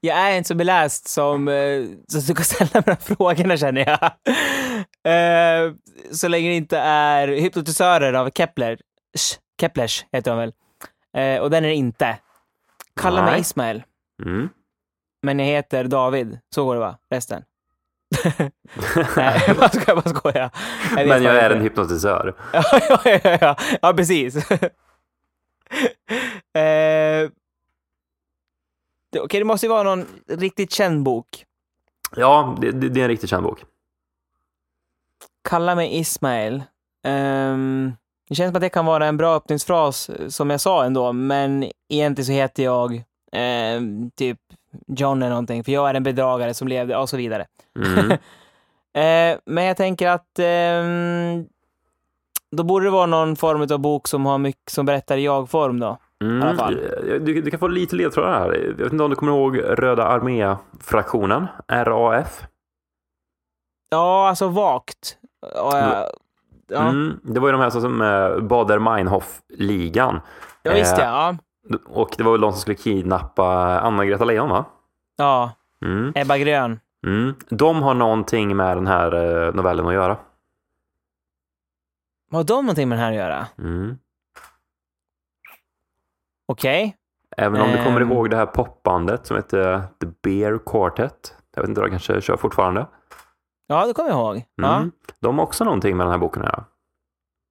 Jag 0.00 0.16
är 0.18 0.36
inte 0.36 0.48
så 0.48 0.54
beläst 0.54 1.08
som, 1.08 1.48
eh, 1.48 1.84
så 2.08 2.18
du 2.18 2.34
kan 2.34 2.44
ställa 2.44 2.80
de 2.80 2.90
här 2.90 2.96
frågorna 3.00 3.56
känner 3.56 3.86
jag. 3.88 4.10
Eh, 5.06 5.72
så 6.12 6.28
länge 6.28 6.48
det 6.48 6.54
inte 6.56 6.78
är 6.78 7.28
Hypnotisörer 7.28 8.12
av 8.12 8.30
Kepler. 8.30 8.78
Sh, 9.18 9.38
Keplers 9.60 10.06
heter 10.12 10.30
de 10.30 10.38
väl. 10.38 10.52
Eh, 11.16 11.42
och 11.42 11.50
den 11.50 11.64
är 11.64 11.68
det 11.68 11.74
inte. 11.74 12.18
Kalla 13.00 13.22
mig 13.22 13.30
Nej. 13.30 13.40
Ismael, 13.40 13.82
Mm. 14.24 14.48
men 15.22 15.38
jag 15.38 15.46
heter 15.46 15.84
David. 15.84 16.38
Så 16.54 16.64
går 16.64 16.74
det 16.74 16.80
va? 16.80 16.98
Resten. 17.10 17.42
Nej, 19.16 19.42
jag 19.46 19.56
bara 19.56 19.68
skojar. 19.68 19.86
Jag 19.86 19.96
bara 19.96 20.14
skojar. 20.14 20.50
vet 20.96 21.06
Men 21.08 21.22
jag 21.22 21.34
är 21.36 21.50
en 21.50 21.60
hypnotisör. 21.62 22.34
ja, 22.52 22.62
ja, 22.72 23.00
ja, 23.24 23.38
ja, 23.40 23.56
ja, 23.82 23.92
precis. 23.92 24.36
eh, 26.54 27.30
Okej, 29.20 29.40
det 29.40 29.44
måste 29.44 29.66
ju 29.66 29.70
vara 29.70 29.82
någon 29.82 30.06
riktigt 30.28 30.72
känd 30.72 31.02
bok. 31.02 31.44
Ja, 32.16 32.56
det, 32.60 32.70
det, 32.70 32.88
det 32.88 33.00
är 33.00 33.04
en 33.04 33.08
riktigt 33.08 33.30
känd 33.30 33.42
bok. 33.42 33.64
Kalla 35.48 35.74
mig 35.74 35.98
Ismail. 35.98 36.62
Ehm, 37.06 37.92
det 38.28 38.34
känns 38.34 38.48
som 38.48 38.56
att 38.56 38.60
det 38.60 38.68
kan 38.68 38.86
vara 38.86 39.06
en 39.06 39.16
bra 39.16 39.36
öppningsfras, 39.36 40.10
som 40.28 40.50
jag 40.50 40.60
sa 40.60 40.84
ändå, 40.84 41.12
men 41.12 41.70
egentligen 41.88 42.26
så 42.26 42.32
heter 42.32 42.62
jag 42.64 43.02
ehm, 43.32 44.10
typ 44.10 44.38
John 44.86 45.22
eller 45.22 45.30
någonting, 45.30 45.64
för 45.64 45.72
jag 45.72 45.90
är 45.90 45.94
en 45.94 46.02
bedragare 46.02 46.54
som 46.54 46.68
levde, 46.68 46.96
och 46.96 47.08
så 47.08 47.16
vidare. 47.16 47.46
Mm. 47.78 48.18
Eh, 48.96 49.38
men 49.44 49.64
jag 49.64 49.76
tänker 49.76 50.08
att 50.08 50.38
ehm, 50.38 51.46
då 52.50 52.62
borde 52.62 52.86
det 52.86 52.90
vara 52.90 53.06
någon 53.06 53.36
form 53.36 53.66
av 53.70 53.78
bok 53.78 54.08
som 54.08 54.26
har 54.26 54.38
mycket 54.38 54.70
som 54.70 54.86
berättar 54.86 55.16
i 55.16 55.24
jag-form 55.24 55.80
då. 55.80 55.98
Mm. 56.26 57.24
Du, 57.24 57.40
du 57.40 57.50
kan 57.50 57.60
få 57.60 57.68
lite 57.68 57.96
ledtrådar 57.96 58.30
här. 58.32 58.54
Jag 58.78 58.84
vet 58.84 58.92
inte 58.92 59.04
om 59.04 59.10
du 59.10 59.16
kommer 59.16 59.32
ihåg 59.32 59.60
Röda 59.64 60.04
armé-fraktionen, 60.06 61.46
RAF? 61.68 62.42
Ja, 63.90 64.28
alltså 64.28 64.48
vagt. 64.48 65.18
Ja, 65.54 66.08
ja. 66.68 66.88
Mm. 66.88 67.20
Det 67.22 67.40
var 67.40 67.48
ju 67.48 67.52
de 67.52 67.60
här 67.60 67.70
som 67.70 68.02
eh, 68.02 68.38
Bader 68.38 68.78
Meinhof-ligan. 68.78 70.20
ja 70.62 70.72
visst 70.72 70.98
Eh, 70.98 71.04
ja. 71.04 71.36
Och 71.86 72.14
det 72.18 72.24
var 72.24 72.32
väl 72.32 72.40
de 72.40 72.52
som 72.52 72.60
skulle 72.60 72.76
kidnappa 72.76 73.80
Anna-Greta 73.80 74.24
Leijon, 74.24 74.48
va? 74.50 74.64
Ja, 75.16 75.52
Mm. 75.84 76.12
Ebba 76.14 76.38
Grön. 76.38 76.80
Mm. 77.06 77.34
De 77.48 77.82
har 77.82 77.94
någonting 77.94 78.56
med 78.56 78.76
den 78.76 78.86
här 78.86 79.52
novellen 79.52 79.86
att 79.86 79.94
göra. 79.94 80.16
Har 82.32 82.44
de 82.44 82.64
någonting 82.64 82.88
med 82.88 82.98
den 82.98 83.04
här 83.04 83.10
att 83.12 83.16
göra? 83.18 83.46
Mm. 83.58 83.98
Okej. 86.48 86.96
Även 87.36 87.60
om 87.60 87.70
du 87.72 87.84
kommer 87.84 88.00
Ehm. 88.00 88.12
ihåg 88.12 88.30
det 88.30 88.36
här 88.36 88.46
popbandet 88.46 89.26
som 89.26 89.36
heter 89.36 89.82
The 90.00 90.06
Bear 90.22 90.58
Quartet. 90.66 91.34
Jag 91.54 91.62
vet 91.62 91.68
inte, 91.68 91.80
de 91.80 91.90
kanske 91.90 92.20
kör 92.20 92.36
fortfarande. 92.36 92.86
Ja, 93.66 93.86
det 93.86 93.92
kommer 93.92 94.10
jag 94.10 94.18
ihåg. 94.18 94.44
Ja. 94.54 94.76
Mm. 94.76 94.92
De 95.20 95.38
har 95.38 95.44
också 95.46 95.64
någonting 95.64 95.96
med 95.96 96.06
den 96.06 96.10
här 96.12 96.18
boken 96.18 96.42
göra. 96.42 96.64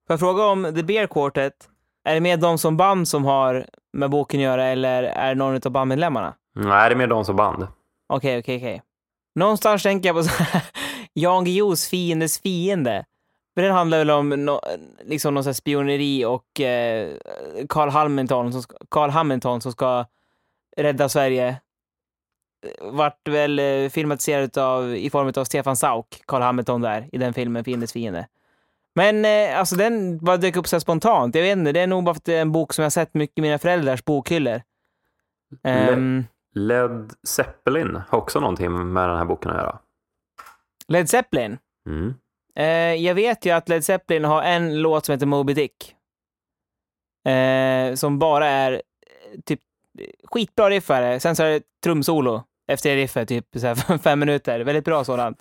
Får 0.06 0.12
jag 0.12 0.20
fråga 0.20 0.44
om 0.44 0.64
The 0.76 0.82
Bear 0.82 1.06
Quartet, 1.06 1.52
är 2.04 2.14
det 2.14 2.20
med 2.20 2.40
de 2.40 2.58
som 2.58 2.76
band 2.76 3.08
som 3.08 3.24
har 3.24 3.66
med 3.92 4.10
boken 4.10 4.40
att 4.40 4.44
göra 4.44 4.64
eller 4.64 5.02
är 5.02 5.28
det 5.28 5.34
någon 5.34 5.60
av 5.64 5.70
bandmedlemmarna? 5.72 6.34
Nej, 6.54 6.88
det 6.88 6.94
är 6.94 6.96
mer 6.96 7.06
de 7.06 7.24
som 7.24 7.36
band. 7.36 7.66
Okej, 8.12 8.38
okej, 8.38 8.56
okej. 8.56 8.82
Någonstans 9.34 9.82
tänker 9.82 10.08
jag 10.08 10.16
på 10.16 10.22
så 10.22 10.42
här, 10.42 10.62
Jan 11.12 11.44
Guillous 11.44 11.88
fiendes 11.88 12.38
fiende. 12.42 13.04
För 13.56 13.62
den 13.62 13.72
handlar 13.72 13.98
väl 13.98 14.10
om 14.10 14.28
no, 14.28 14.60
liksom 15.04 15.34
någon 15.34 15.54
spioneri 15.54 16.24
och 16.24 16.60
eh, 16.60 17.16
Carl 17.68 17.88
Hamilton, 17.88 18.52
som 18.52 18.62
ska, 18.62 18.76
Carl 18.90 19.10
Hamilton 19.10 19.60
som 19.60 19.72
ska 19.72 20.06
rädda 20.76 21.08
Sverige. 21.08 21.60
Vart 22.80 23.28
väl 23.28 23.58
eh, 23.58 23.88
filmatiserad 23.88 24.58
av, 24.58 24.96
i 24.96 25.10
form 25.10 25.32
av 25.36 25.44
Stefan 25.44 25.76
Sauk, 25.76 26.22
Carl 26.26 26.42
Hamilton 26.42 26.80
där, 26.80 27.08
i 27.12 27.18
den 27.18 27.34
filmen 27.34 27.64
Fiendes 27.64 27.92
fiende. 27.92 28.28
Men 28.94 29.24
eh, 29.24 29.58
alltså 29.58 29.76
den 29.76 30.18
bara 30.18 30.36
dök 30.36 30.56
upp 30.56 30.68
så 30.68 30.80
spontant. 30.80 31.34
Jag 31.34 31.42
vet 31.42 31.58
inte, 31.58 31.72
det 31.72 31.80
är 31.80 31.86
nog 31.86 32.04
bara 32.04 32.14
för 32.14 32.20
att 32.20 32.24
det 32.24 32.36
är 32.36 32.42
en 32.42 32.52
bok 32.52 32.72
som 32.72 32.82
jag 32.82 32.92
sett 32.92 33.14
mycket 33.14 33.38
i 33.38 33.42
mina 33.42 33.58
föräldrars 33.58 34.04
bokhyllor. 34.04 34.62
Ehm, 35.62 36.24
Led 36.54 37.12
Zeppelin 37.28 38.00
har 38.08 38.18
också 38.18 38.40
någonting 38.40 38.92
med 38.92 39.08
den 39.08 39.18
här 39.18 39.24
boken 39.24 39.50
att 39.50 39.56
göra. 39.56 39.78
Led 40.88 41.10
Zeppelin. 41.10 41.58
Mm. 41.86 42.14
Eh, 42.56 42.94
jag 42.94 43.14
vet 43.14 43.46
ju 43.46 43.50
att 43.50 43.68
Led 43.68 43.84
Zeppelin 43.84 44.24
har 44.24 44.42
en 44.42 44.82
låt 44.82 45.06
som 45.06 45.12
heter 45.12 45.26
Moby 45.26 45.54
Dick. 45.54 45.96
Eh, 47.26 47.94
som 47.94 48.18
bara 48.18 48.46
är 48.46 48.72
eh, 48.72 49.40
typ 49.44 49.60
skitbra 50.24 50.70
riff 50.70 50.90
är 50.90 51.02
det. 51.02 51.20
Sen 51.20 51.36
så 51.36 51.42
är 51.42 51.50
det 51.50 51.62
trumsolo 51.84 52.42
efter 52.68 52.96
riffet, 52.96 53.28
typ 53.28 53.46
så 53.52 53.66
här 53.66 53.98
fem 54.02 54.18
minuter. 54.18 54.60
Väldigt 54.60 54.84
bra 54.84 55.04
sådant. 55.04 55.38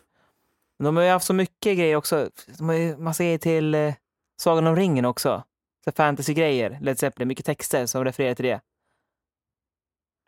De 0.79 0.95
har 0.97 1.03
ju 1.03 1.09
haft 1.09 1.25
så 1.25 1.33
mycket 1.33 1.77
grejer 1.77 1.95
också. 1.95 2.29
De 2.57 2.69
har 2.69 2.75
ju 2.75 2.97
massa 2.97 3.23
grejer 3.23 3.37
till 3.37 3.75
eh, 3.75 3.93
Sagan 4.37 4.67
om 4.67 4.75
ringen 4.75 5.05
också. 5.05 5.43
Så 5.83 5.91
fantasy-grejer, 5.91 6.77
Led 6.81 6.99
Zeppelin. 6.99 7.27
Mycket 7.27 7.45
texter 7.45 7.85
som 7.85 8.05
refererar 8.05 8.35
till 8.35 8.45
det. 8.45 8.61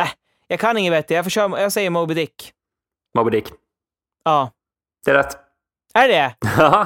Äh, 0.01 0.09
jag 0.47 0.59
kan 0.59 0.77
inget 0.77 0.91
bättre. 0.93 1.15
Jag, 1.15 1.25
får 1.25 1.29
köra, 1.29 1.61
jag 1.61 1.71
säger 1.71 1.89
Moby 1.89 2.13
Dick. 2.13 2.53
Moby 3.17 3.31
Dick. 3.31 3.47
Ja. 4.23 4.51
Det 5.05 5.11
är 5.11 5.15
rätt. 5.15 5.46
Är 5.97 6.07
det 6.07 6.35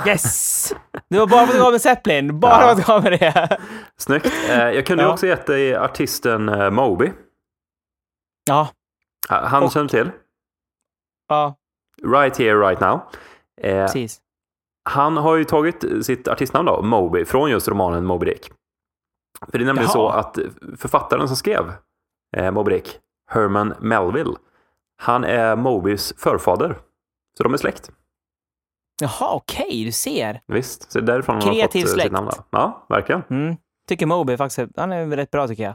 Yes! 0.10 0.74
Det 1.10 1.20
var 1.20 1.28
bara 1.28 1.40
för 1.40 1.48
att 1.48 1.52
du 1.54 1.60
gav 1.64 1.72
mig 1.72 1.80
Zeppelin. 1.80 2.40
Bara 2.40 2.58
för 2.60 2.66
Ja. 2.66 2.72
att 2.72 2.78
du 2.78 2.84
gav 2.84 3.04
mig 3.04 3.18
det. 3.18 3.58
Snyggt. 3.98 4.26
Eh, 4.50 4.70
jag 4.70 4.86
kunde 4.86 5.04
ju 5.04 5.08
Ja. 5.10 5.14
också 5.14 5.28
gett 5.28 5.46
dig 5.46 5.76
artisten 5.76 6.50
eh, 6.50 6.70
Moby. 6.72 7.12
Ja. 8.48 8.68
Ha- 9.30 9.46
Han 9.48 9.64
Och- 9.64 9.72
känner 9.72 9.88
till. 9.90 10.12
Ja, 11.28 11.56
Right 12.06 12.38
here, 12.38 12.56
right 12.60 12.80
now. 12.80 13.00
Eh, 13.62 13.86
precis. 13.86 14.20
han 14.90 15.18
har 15.18 15.36
ju 15.36 15.44
tagit 15.44 16.06
sitt 16.06 16.28
artistnamn 16.28 16.66
då, 16.66 16.82
Moby, 16.82 17.26
från 17.26 17.50
just 17.52 17.68
romanen 17.68 18.06
Moby 18.06 18.26
Dick. 18.26 18.52
För 19.52 19.58
det 19.58 19.64
är 19.64 19.66
nämligen 19.66 19.90
Jaha. 19.94 19.94
så 19.94 20.10
att 20.10 20.38
författaren 20.78 21.28
som 21.28 21.38
skrev 21.38 21.74
eh, 22.38 22.52
Moby 22.52 22.72
Dick, 22.74 23.00
Herman 23.32 23.74
Melville, 23.80 24.36
han 25.02 25.24
är 25.24 25.56
Mobys 25.56 26.14
förfader. 26.18 26.78
Så 27.38 27.44
de 27.44 27.54
är 27.54 27.58
släkt. 27.58 27.92
Jaha, 29.02 29.34
okej, 29.34 29.86
du 29.86 29.92
ser. 29.92 30.42
Visst, 30.48 30.92
så 30.92 31.00
därifrån 31.00 31.36
han 31.36 31.44
har 31.48 31.54
Kreativ 31.54 31.82
fått 31.82 31.90
eh, 31.90 31.94
släkt. 31.94 32.04
sitt 32.06 32.12
namn. 32.12 32.28
Då. 32.32 32.44
Ja, 32.60 32.86
verkligen. 32.90 33.24
Mm. 33.30 33.56
Tycker 33.88 34.06
Moby 34.06 34.38
faktiskt, 34.38 34.70
han 34.78 34.92
är 34.92 35.06
rätt 35.08 35.32
bra 35.32 35.48
tycker 35.48 35.64
jag. 35.64 35.74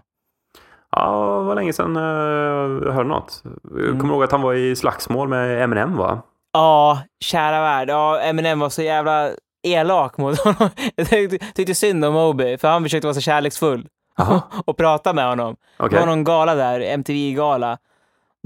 Ja, 0.90 1.36
det 1.40 1.44
var 1.46 1.54
länge 1.54 1.72
sedan 1.72 1.96
eh, 1.96 2.02
jag 2.02 2.92
hörde 2.92 3.08
något. 3.08 3.42
Jag 3.70 3.80
Mm. 3.84 4.00
kommer 4.00 4.14
ihåg 4.14 4.24
att 4.24 4.32
han 4.32 4.42
var 4.42 4.54
i 4.54 4.76
slagsmål 4.76 5.28
med 5.28 5.62
Eminem, 5.62 5.96
va? 5.96 6.22
Ja, 6.52 6.98
kära 7.24 7.60
värld. 7.60 7.88
Ja, 7.90 8.20
Eminem 8.20 8.58
var 8.60 8.68
så 8.68 8.82
jävla 8.82 9.30
elak 9.62 10.18
mot 10.18 10.38
honom. 10.40 10.68
Jag 10.96 11.08
tyckte, 11.08 11.38
tyckte 11.54 11.74
synd 11.74 12.04
om 12.04 12.14
Moby, 12.14 12.58
för 12.58 12.68
han 12.68 12.82
försökte 12.82 13.06
vara 13.06 13.14
så 13.14 13.20
kärleksfull 13.20 13.88
Jaha. 14.16 14.42
och 14.66 14.76
prata 14.76 15.12
med 15.12 15.28
honom. 15.28 15.56
Okej. 15.76 15.90
Det 15.90 15.98
var 16.00 16.06
någon 16.06 16.24
gala 16.24 16.54
där, 16.54 16.80
MTV-gala, 16.80 17.78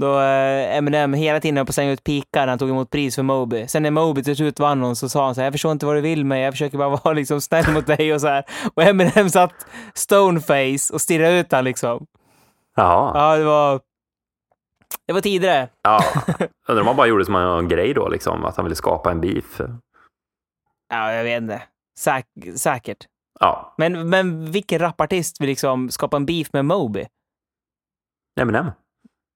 då 0.01 0.19
eh, 0.19 0.77
Eminem 0.77 1.13
hela 1.13 1.39
tiden 1.39 1.57
höll 1.57 1.65
på 1.65 1.69
att 1.69 1.75
slänga 1.75 1.91
ut 1.91 2.03
pikar 2.03 2.39
när 2.41 2.47
han 2.47 2.59
tog 2.59 2.69
emot 2.69 2.89
pris 2.89 3.15
för 3.15 3.23
Moby. 3.23 3.67
Sen 3.67 3.83
när 3.83 3.91
Moby 3.91 4.23
till 4.23 4.35
slut 4.35 4.59
vann 4.59 4.79
honom 4.79 4.95
så 4.95 5.09
sa 5.09 5.25
han 5.25 5.35
så 5.35 5.41
här, 5.41 5.45
jag 5.45 5.53
förstår 5.53 5.71
inte 5.71 5.85
vad 5.85 5.95
du 5.95 6.01
vill 6.01 6.25
mig, 6.25 6.41
jag 6.41 6.53
försöker 6.53 6.77
bara 6.77 6.89
vara 7.03 7.13
liksom 7.13 7.41
snäll 7.41 7.73
mot 7.73 7.87
dig 7.87 8.13
och 8.13 8.21
så 8.21 8.27
här. 8.27 8.43
Och 8.73 8.83
Eminem 8.83 9.29
satt 9.29 9.53
stoneface 9.93 10.93
och 10.93 11.01
stirrade 11.01 11.39
ut 11.39 11.51
han 11.51 11.63
liksom. 11.63 12.05
Jaha. 12.75 13.11
Ja, 13.15 13.37
det 13.37 13.43
var... 13.43 13.79
Det 15.07 15.13
var 15.13 15.21
tidigare. 15.21 15.69
Ja. 15.81 15.99
Undrar 16.67 16.81
om 16.81 16.87
han 16.87 16.95
bara 16.95 17.07
gjorde 17.07 17.25
som 17.25 17.35
en 17.35 17.67
grej 17.67 17.93
då, 17.93 18.09
liksom, 18.09 18.45
att 18.45 18.55
han 18.55 18.65
ville 18.65 18.75
skapa 18.75 19.11
en 19.11 19.21
beef. 19.21 19.61
Ja, 20.89 21.13
jag 21.13 21.23
vet 21.23 21.41
inte. 21.41 21.61
Säk- 21.99 22.55
säkert. 22.57 22.97
Ja, 23.39 23.73
Men, 23.77 24.09
men 24.09 24.51
vilken 24.51 24.79
rapartist 24.79 25.41
vill 25.41 25.49
liksom 25.49 25.89
skapa 25.89 26.17
en 26.17 26.25
beef 26.25 26.53
med 26.53 26.65
Moby? 26.65 27.05
Eminem. 28.39 28.71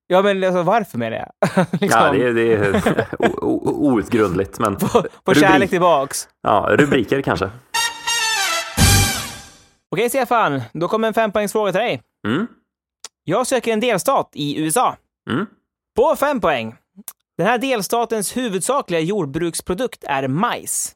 Ja, 0.06 0.22
men 0.22 0.44
alltså, 0.44 0.62
varför 0.62 0.98
menar 0.98 1.16
jag? 1.16 1.66
liksom, 1.80 2.00
Ja, 2.00 2.12
det 2.12 2.22
är, 2.26 2.32
det 2.32 2.52
är 2.52 3.44
outgrundligt, 3.44 4.58
men 4.58 4.78
Få 4.78 4.98
Rubrik. 4.98 5.38
kärlek 5.44 5.70
tillbaks. 5.70 6.28
ja, 6.42 6.66
rubriker 6.70 7.22
kanske. 7.22 7.50
Okej, 9.90 10.08
Stefan. 10.08 10.62
Då 10.72 10.88
kommer 10.88 11.08
en 11.08 11.14
fempoängsfråga 11.14 11.72
till 11.72 11.80
dig. 11.80 12.02
Mm. 12.26 12.46
Jag 13.24 13.46
söker 13.46 13.72
en 13.72 13.80
delstat 13.80 14.30
i 14.34 14.60
USA. 14.62 14.96
Mm. 15.30 15.46
På 15.96 16.16
fem 16.16 16.40
poäng. 16.40 16.74
Den 17.38 17.46
här 17.46 17.58
delstatens 17.58 18.36
huvudsakliga 18.36 19.00
jordbruksprodukt 19.00 20.04
är 20.04 20.28
majs. 20.28 20.92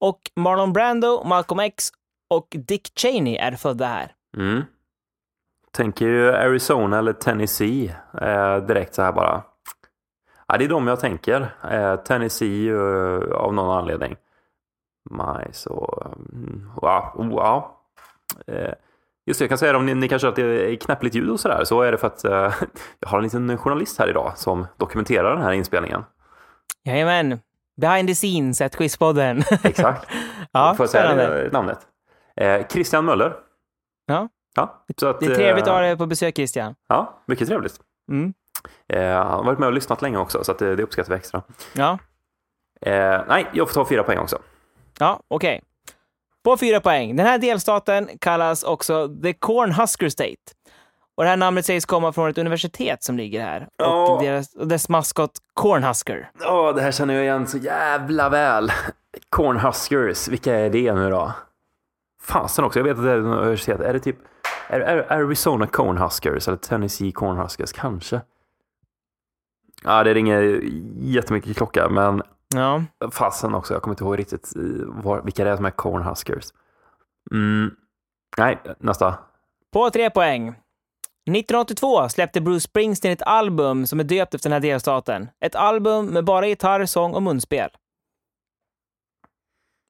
Och 0.00 0.18
Marlon 0.36 0.72
Brando, 0.72 1.24
Malcolm 1.24 1.60
X 1.60 1.88
och 2.30 2.46
Dick 2.50 2.92
Cheney 2.98 3.36
är 3.36 3.52
födda 3.52 3.86
här. 3.86 4.12
Mm. 4.36 4.62
Tänker 5.76 6.06
ju 6.06 6.32
Arizona 6.32 6.98
eller 6.98 7.12
Tennessee 7.12 7.94
eh, 8.20 8.56
direkt 8.56 8.94
så 8.94 9.02
här 9.02 9.12
bara. 9.12 9.42
Ja, 10.48 10.58
det 10.58 10.64
är 10.64 10.68
de 10.68 10.86
jag 10.86 11.00
tänker. 11.00 11.54
Eh, 11.70 11.96
Tennessee 11.96 12.68
eh, 12.70 13.32
av 13.34 13.54
någon 13.54 13.78
anledning. 13.78 14.16
Majs 15.10 15.66
och... 15.66 16.06
mm, 16.32 16.70
Wow. 16.76 17.28
wow. 17.30 17.64
Eh, 18.46 18.72
just 19.26 19.38
det, 19.38 19.42
jag 19.44 19.48
kan 19.48 19.58
säga 19.58 19.72
det, 19.72 19.78
om 19.78 19.86
ni, 19.86 19.94
ni 19.94 20.08
kanske 20.08 20.28
att 20.28 20.36
det 20.36 20.72
är 20.72 20.76
knäppligt 20.76 21.14
ljud 21.14 21.30
och 21.30 21.40
sådär 21.40 21.64
så 21.64 21.82
är 21.82 21.92
det 21.92 21.98
för 21.98 22.06
att 22.06 22.24
eh, 22.24 22.32
jag 23.00 23.08
har 23.08 23.18
en 23.18 23.24
liten 23.24 23.58
journalist 23.58 23.98
här 23.98 24.08
idag 24.10 24.32
som 24.38 24.66
dokumenterar 24.76 25.34
den 25.34 25.42
här 25.44 25.52
inspelningen. 25.52 26.04
Jajamän. 26.84 27.40
Behind 27.80 28.08
the 28.08 28.14
scenes, 28.14 28.60
ett 28.60 28.76
Quizpodden. 28.76 29.38
Exakt. 29.64 30.08
ja, 30.52 30.74
Får 30.76 30.84
jag 30.84 30.90
säga 30.90 31.48
namnet? 31.52 31.78
Eh, 32.36 32.66
Christian 32.66 33.04
Möller. 33.04 33.34
Ja. 34.06 34.28
Ja, 34.54 34.84
så 35.00 35.06
att, 35.06 35.20
Det 35.20 35.26
är 35.26 35.34
trevligt 35.34 35.62
att 35.62 35.68
eh, 35.68 35.74
ha 35.74 35.80
dig 35.80 35.96
på 35.96 36.06
besök, 36.06 36.36
Christian. 36.36 36.74
Ja, 36.88 37.22
mycket 37.26 37.48
trevligt. 37.48 37.80
Mm. 38.10 38.34
Eh, 38.88 39.02
han 39.16 39.26
har 39.26 39.44
varit 39.44 39.58
med 39.58 39.66
och 39.66 39.72
lyssnat 39.72 40.02
länge 40.02 40.18
också, 40.18 40.44
så 40.44 40.52
att 40.52 40.58
det, 40.58 40.82
uppskattar 40.82 41.10
vi 41.10 41.16
extra. 41.16 41.42
Ja, 41.72 41.98
Eh, 42.86 43.20
nej, 43.28 43.46
jag 43.52 43.68
får 43.68 43.74
ta 43.74 43.88
fyra 43.88 44.02
poäng 44.02 44.18
också. 44.18 44.38
ja 44.98 45.20
okej. 45.28 45.62
På 46.44 46.56
fyra 46.56 46.80
poäng. 46.80 47.16
Den 47.16 47.26
här 47.26 47.38
delstaten 47.38 48.08
kallas 48.20 48.62
också 48.62 49.08
The 49.22 49.32
Corn 49.32 49.72
Husker 49.72 50.08
State. 50.08 50.36
Och 51.14 51.24
det 51.24 51.30
här 51.30 51.36
namnet 51.36 51.66
sägs 51.66 51.84
komma 51.86 52.12
från 52.12 52.30
ett 52.30 52.38
universitet 52.38 53.02
som 53.02 53.16
ligger 53.16 53.40
här. 53.40 53.68
Ja. 53.76 54.12
Och, 54.12 54.22
deras, 54.22 54.54
och 54.54 54.68
dess 54.68 54.88
maskot 54.88 55.30
Cornhusker. 55.54 56.30
Ja, 56.40 56.72
det 56.72 56.82
här 56.82 56.92
känner 56.92 57.14
jag 57.14 57.22
igen 57.24 57.46
så 57.46 57.58
jävla 57.58 58.28
väl. 58.28 58.72
Cornhuskers, 59.28 60.28
vilka 60.28 60.54
är 60.54 60.70
det 60.70 60.92
nu 60.94 61.10
då? 61.10 61.32
Fasen 62.22 62.64
också, 62.64 62.78
jag 62.78 62.84
vet 62.84 62.98
att 62.98 63.04
det 63.04 63.10
är 63.10 63.18
ett 63.18 63.24
universitet. 63.24 63.80
Är 63.80 63.92
det 63.92 64.00
typ 64.00 64.16
Arizona 64.68 65.66
Cornhuskers 65.66 66.48
eller 66.48 66.58
Tennessee 66.58 67.12
Cornhuskers? 67.12 67.72
Kanske. 67.72 68.20
Ja, 69.84 70.04
det 70.04 70.14
ringer 70.14 70.60
jättemycket 70.96 71.56
klocka, 71.56 71.88
men 71.88 72.22
Ja. 72.54 72.84
fasen 73.12 73.54
också, 73.54 73.74
jag 73.74 73.82
kommer 73.82 73.92
inte 73.94 74.04
ihåg 74.04 74.18
riktigt 74.18 74.56
eh, 74.56 74.62
var, 74.86 75.22
vilka 75.22 75.44
det 75.44 75.50
är 75.50 75.56
som 75.56 75.64
är 75.64 75.70
Cornhuskers. 75.70 76.44
Mm. 77.30 77.70
Nej, 78.38 78.58
nästa. 78.78 79.18
På 79.72 79.90
tre 79.90 80.10
poäng. 80.10 80.48
1982 80.48 82.08
släppte 82.08 82.40
Bruce 82.40 82.60
Springsteen 82.60 83.12
ett 83.12 83.22
album 83.22 83.86
som 83.86 84.00
är 84.00 84.04
döpt 84.04 84.34
efter 84.34 84.50
den 84.50 84.54
här 84.54 84.60
delstaten. 84.60 85.28
Ett 85.40 85.54
album 85.54 86.06
med 86.06 86.24
bara 86.24 86.46
gitarr, 86.46 86.86
sång 86.86 87.14
och 87.14 87.22
munspel. 87.22 87.70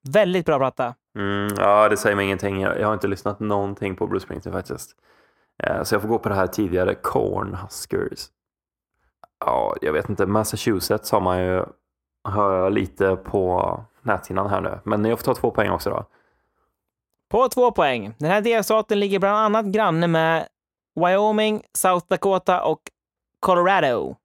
Väldigt 0.08 0.46
bra 0.46 0.58
platta. 0.58 0.94
Mm, 1.18 1.48
ja, 1.58 1.88
det 1.88 1.96
säger 1.96 2.16
mig 2.16 2.24
ingenting. 2.24 2.60
Jag, 2.60 2.80
jag 2.80 2.86
har 2.86 2.94
inte 2.94 3.06
lyssnat 3.06 3.40
någonting 3.40 3.96
på 3.96 4.06
Bruce 4.06 4.24
Springsteen 4.24 4.52
faktiskt. 4.52 4.96
Eh, 5.62 5.82
så 5.82 5.94
jag 5.94 6.02
får 6.02 6.08
gå 6.08 6.18
på 6.18 6.28
det 6.28 6.34
här 6.34 6.46
tidigare, 6.46 6.94
Cornhuskers. 6.94 8.28
Ja, 9.44 9.76
jag 9.80 9.92
vet 9.92 10.08
inte. 10.08 10.26
Massachusetts 10.26 11.12
har 11.12 11.20
man 11.20 11.38
ju, 11.38 11.64
hör 12.28 12.58
jag 12.58 12.72
lite 12.72 13.16
på 13.16 13.80
näthinnan 14.02 14.50
här 14.50 14.60
nu. 14.60 14.78
Men 14.84 15.04
jag 15.04 15.18
får 15.18 15.24
ta 15.24 15.34
två 15.34 15.50
poäng 15.50 15.70
också 15.70 15.90
då. 15.90 16.04
På 17.30 17.48
två 17.48 17.70
poäng. 17.70 18.14
Den 18.18 18.30
här 18.30 18.40
delstaten 18.40 19.00
ligger 19.00 19.18
bland 19.18 19.36
annat 19.36 19.66
granne 19.66 20.06
med 20.06 20.48
Wyoming, 20.94 21.62
South 21.78 22.06
Dakota 22.08 22.64
och 22.64 22.80
Colorado. 23.40 24.16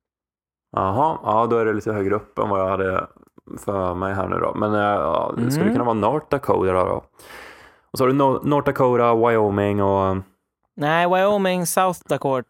Jaha, 0.71 1.19
ja 1.23 1.47
då 1.49 1.57
är 1.57 1.65
det 1.65 1.73
lite 1.73 1.91
högre 1.91 2.15
upp 2.15 2.39
än 2.39 2.49
vad 2.49 2.59
jag 2.59 2.69
hade 2.69 3.07
för 3.57 3.93
mig 3.95 4.13
här 4.13 4.27
nu 4.27 4.35
då. 4.39 4.53
Men 4.55 4.73
eh, 4.73 4.79
ja, 4.81 5.33
det 5.37 5.51
skulle 5.51 5.63
Mm. 5.65 5.73
kunna 5.75 5.85
vara 5.85 5.93
North 5.93 6.25
Dakota 6.29 6.73
då. 6.73 7.03
Och 7.91 7.97
så 7.97 8.03
har 8.03 8.07
du 8.07 8.13
Nor- 8.13 8.43
North 8.43 8.65
Dakota, 8.65 9.15
Wyoming 9.15 9.83
och... 9.83 10.17
Nej, 10.75 11.07
Wyoming, 11.09 11.65
South 11.65 11.99
Dakota, 12.05 12.49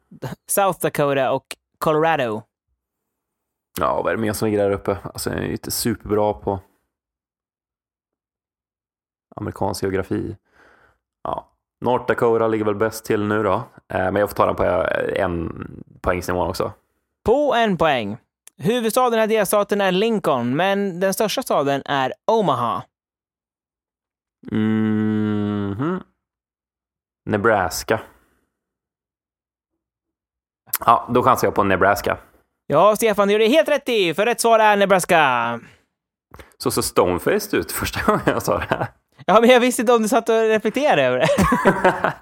South 0.49 0.79
Dakota 0.81 1.31
och 1.31 1.45
Colorado. 1.77 2.41
Ja, 3.79 4.01
vad 4.01 4.11
är 4.11 4.15
det 4.15 4.21
mer 4.21 4.33
som 4.33 4.45
ligger 4.45 4.63
där 4.63 4.71
uppe? 4.71 4.97
Alltså 5.03 5.29
jag 5.29 5.39
är 5.39 5.43
inte 5.51 5.71
superbra 5.71 6.33
på 6.33 6.59
amerikansk 9.35 9.83
geografi. 9.83 10.37
Ja, 11.23 11.47
North 11.81 12.05
Dakota 12.07 12.47
ligger 12.47 12.65
väl 12.65 12.75
bäst 12.75 13.05
till 13.05 13.23
nu 13.27 13.43
då. 13.43 13.53
Eh, 13.53 13.63
Men 13.87 14.15
jag 14.15 14.29
får 14.29 14.35
ta 14.35 14.45
den 14.45 14.55
på 14.55 14.63
eh, 14.63 15.23
en 15.23 15.67
poängsnivå 16.01 16.43
också. 16.45 16.71
På 17.25 17.53
en 17.55 17.77
poäng. 17.77 18.17
Huvudstaden 18.57 19.23
i 19.23 19.27
delstaten 19.27 19.81
är 19.81 19.91
Lincoln, 19.91 20.55
men 20.55 20.99
den 20.99 21.13
största 21.13 21.43
staden 21.43 21.81
är 21.85 22.13
Omaha. 22.31 22.83
Mhm. 24.51 26.03
Nebraska. 27.25 28.01
Ja, 30.85 31.09
då 31.13 31.23
chansar 31.23 31.47
jag 31.47 31.55
på 31.55 31.63
Nebraska. 31.63 32.17
Ja, 32.67 32.95
Stefan, 32.95 33.29
gör 33.29 33.39
det 33.39 33.47
helt 33.47 33.69
rätt 33.69 33.89
i, 33.89 34.13
för 34.13 34.25
rätt 34.25 34.41
svar 34.41 34.59
är 34.59 34.77
Nebraska. 34.77 35.59
Så 36.57 36.71
så 36.71 36.81
stonefaced 36.83 37.59
ut 37.59 37.71
första 37.71 38.03
gången 38.05 38.21
jag 38.25 38.43
sa 38.43 38.57
det 38.57 38.67
här. 38.69 38.87
Ja, 39.29 39.41
men 39.41 39.49
jag 39.49 39.59
visste 39.59 39.81
inte 39.81 39.93
om 39.93 40.01
du 40.01 40.07
satt 40.07 40.29
och 40.29 40.35
reflekterade 40.41 41.03
över 41.03 41.19
det. 41.19 41.27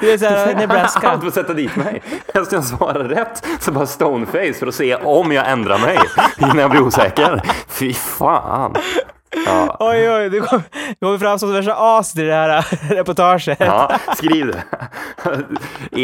Du 0.00 0.10
är 0.12 0.18
såhär, 0.18 0.54
Nebraska. 0.54 1.16
Du 1.16 1.20
får 1.22 1.30
sätta 1.30 1.52
dit 1.54 1.76
mig. 1.76 2.02
Jag 2.34 2.46
ska 2.46 2.62
svara 2.62 3.08
rätt 3.08 3.46
så 3.60 3.72
bara 3.72 3.86
stoneface 3.86 4.52
för 4.54 4.66
att 4.66 4.74
se 4.74 4.94
om 4.96 5.32
jag 5.32 5.50
ändrar 5.50 5.78
mig 5.78 5.98
innan 6.38 6.58
jag 6.58 6.70
blir 6.70 6.80
osäker. 6.82 7.42
Fy 7.68 7.94
fan. 7.94 8.74
Ja, 9.46 9.76
Oj, 9.80 10.10
oj, 10.10 10.30
du 10.30 10.40
kom- 10.40 10.62
kommer 11.00 11.18
fram 11.18 11.38
som 11.38 11.52
värsta 11.52 11.74
as 11.78 12.16
i 12.16 12.22
det 12.22 12.34
här 12.34 12.58
äh, 12.58 12.90
reportaget. 12.90 13.60
ja 13.60 13.98
skriv 14.16 14.46
det. 14.46 14.62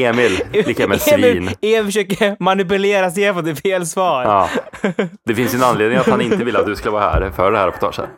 Emil, 0.07 0.40
lika 0.53 0.87
med 0.88 1.01
svin. 1.01 1.51
Emil, 1.62 1.85
försöker 1.85 2.37
manipulera 2.42 3.11
Stefan 3.11 3.44
till 3.44 3.57
fel 3.57 3.87
svar. 3.87 4.23
Ja. 4.25 4.49
Det 5.25 5.35
finns 5.35 5.55
en 5.55 5.62
anledning 5.62 5.99
att 5.99 6.07
han 6.09 6.21
inte 6.21 6.37
vill 6.44 6.57
att 6.57 6.66
du 6.66 6.77
ska 6.77 6.90
vara 6.90 7.03
här 7.11 7.31
för 7.37 7.53
det 7.53 7.59
här 7.59 7.66
reportaget. 7.66 8.11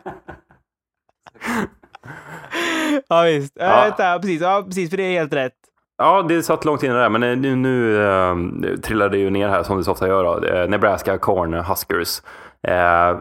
Ja, 3.07 3.21
visst. 3.21 3.53
Ja. 3.55 3.65
Ja. 3.65 3.83
Vänta, 3.83 4.19
precis. 4.19 4.41
Ja, 4.41 4.63
precis, 4.65 4.89
för 4.89 4.97
det 4.97 5.03
är 5.03 5.19
helt 5.19 5.33
rätt. 5.33 5.53
Ja, 5.97 6.21
det 6.21 6.43
satt 6.43 6.65
långt 6.65 6.83
inne 6.83 6.93
där, 6.93 7.09
men 7.09 7.23
eh, 7.23 7.37
nu, 7.37 7.55
nu 7.55 8.03
eh, 8.03 8.35
trillade 8.83 9.17
det 9.17 9.21
ju 9.21 9.29
ner 9.29 9.49
här 9.49 9.63
som 9.63 9.77
det 9.77 9.83
så 9.83 9.91
ofta 9.91 10.07
gör. 10.07 10.23
Då. 10.23 10.47
Eh, 10.47 10.69
Nebraska 10.69 11.17
Corn 11.17 11.53
Huskers. 11.53 12.21
Eh, 12.67 12.73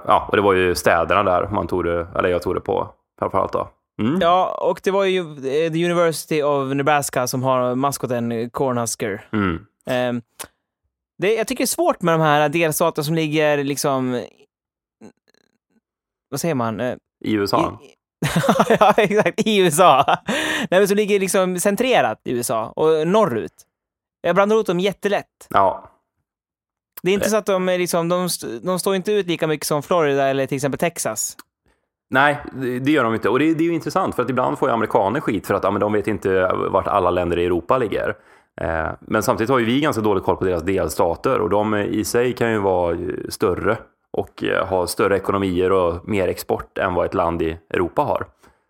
ja, 0.06 0.26
och 0.28 0.36
det 0.36 0.42
var 0.42 0.52
ju 0.52 0.74
städerna 0.74 1.22
där 1.22 1.48
man 1.48 1.66
tog 1.66 1.84
det, 1.84 2.06
eller 2.16 2.28
jag 2.28 2.42
tog 2.42 2.54
det 2.54 2.60
på 2.60 2.88
framförallt 3.18 3.52
då. 3.52 3.68
Mm. 4.02 4.18
Ja, 4.20 4.58
och 4.60 4.80
det 4.84 4.90
var 4.90 5.04
ju 5.04 5.20
eh, 5.20 5.72
The 5.72 5.84
University 5.84 6.42
of 6.42 6.74
Nebraska 6.74 7.26
som 7.26 7.42
har 7.42 7.74
maskoten 7.74 8.50
Cornhusker. 8.50 9.24
Mm. 9.32 9.66
Ehm, 9.86 10.22
det, 11.18 11.34
jag 11.34 11.46
tycker 11.46 11.62
det 11.62 11.64
är 11.64 11.66
svårt 11.66 12.02
med 12.02 12.14
de 12.14 12.20
här 12.20 12.48
delstaterna 12.48 13.04
som 13.04 13.14
ligger 13.14 13.64
liksom... 13.64 14.22
Vad 16.30 16.40
säger 16.40 16.54
man? 16.54 16.80
Eh, 16.80 16.96
I 17.24 17.32
USA. 17.32 17.78
I, 17.82 17.99
ja, 18.80 18.94
exakt. 18.96 19.46
I 19.46 19.58
USA. 19.58 20.04
Nej, 20.70 20.80
men 20.80 20.88
som 20.88 20.96
ligger 20.96 21.20
liksom 21.20 21.60
centrerat 21.60 22.20
i 22.24 22.32
USA 22.32 22.72
och 22.76 23.08
norrut. 23.08 23.52
Jag 24.20 24.34
blandar 24.34 24.56
ihop 24.56 24.66
dem 24.66 24.80
jättelätt. 24.80 25.46
Ja, 25.48 25.90
Det 27.02 27.10
är 27.10 27.14
inte 27.14 27.30
så 27.30 27.36
att 27.36 27.46
de, 27.46 27.68
är 27.68 27.78
liksom, 27.78 28.08
de, 28.08 28.28
de 28.62 28.78
står 28.78 28.94
inte 28.94 29.12
ut 29.12 29.26
lika 29.26 29.46
mycket 29.46 29.66
som 29.66 29.82
Florida 29.82 30.24
eller 30.28 30.46
till 30.46 30.56
exempel 30.56 30.78
Texas. 30.78 31.36
Nej, 32.10 32.38
det 32.82 32.90
gör 32.90 33.04
de 33.04 33.14
inte. 33.14 33.28
Och 33.28 33.38
det, 33.38 33.54
det 33.54 33.64
är 33.64 33.68
ju 33.68 33.74
intressant 33.74 34.14
för 34.14 34.22
att 34.22 34.30
ibland 34.30 34.58
får 34.58 34.68
ju 34.68 34.74
amerikaner 34.74 35.20
skit 35.20 35.46
för 35.46 35.54
att 35.54 35.64
ja, 35.64 35.70
men 35.70 35.80
de 35.80 35.92
vet 35.92 36.06
inte 36.06 36.50
vart 36.70 36.86
alla 36.86 37.10
länder 37.10 37.38
i 37.38 37.44
Europa 37.44 37.78
ligger. 37.78 38.16
Eh, 38.60 38.88
men 39.00 39.22
samtidigt 39.22 39.50
har 39.50 39.58
ju 39.58 39.64
vi 39.64 39.80
ganska 39.80 40.02
dålig 40.02 40.24
koll 40.24 40.36
på 40.36 40.44
deras 40.44 40.62
delstater 40.62 41.40
och 41.40 41.50
de 41.50 41.74
i 41.74 42.04
sig 42.04 42.32
kan 42.32 42.52
ju 42.52 42.58
vara 42.58 42.94
eh, 42.94 42.98
större 43.28 43.78
och 44.12 44.44
eh, 44.44 44.66
ha 44.66 44.86
större 44.86 45.16
ekonomier 45.16 45.72
och 45.72 46.08
mer 46.08 46.28
export 46.28 46.78
än 46.78 46.94
vad 46.94 47.06
ett 47.06 47.14
land 47.14 47.42
i 47.42 47.58
Europa 47.70 48.02
har. 48.02 48.26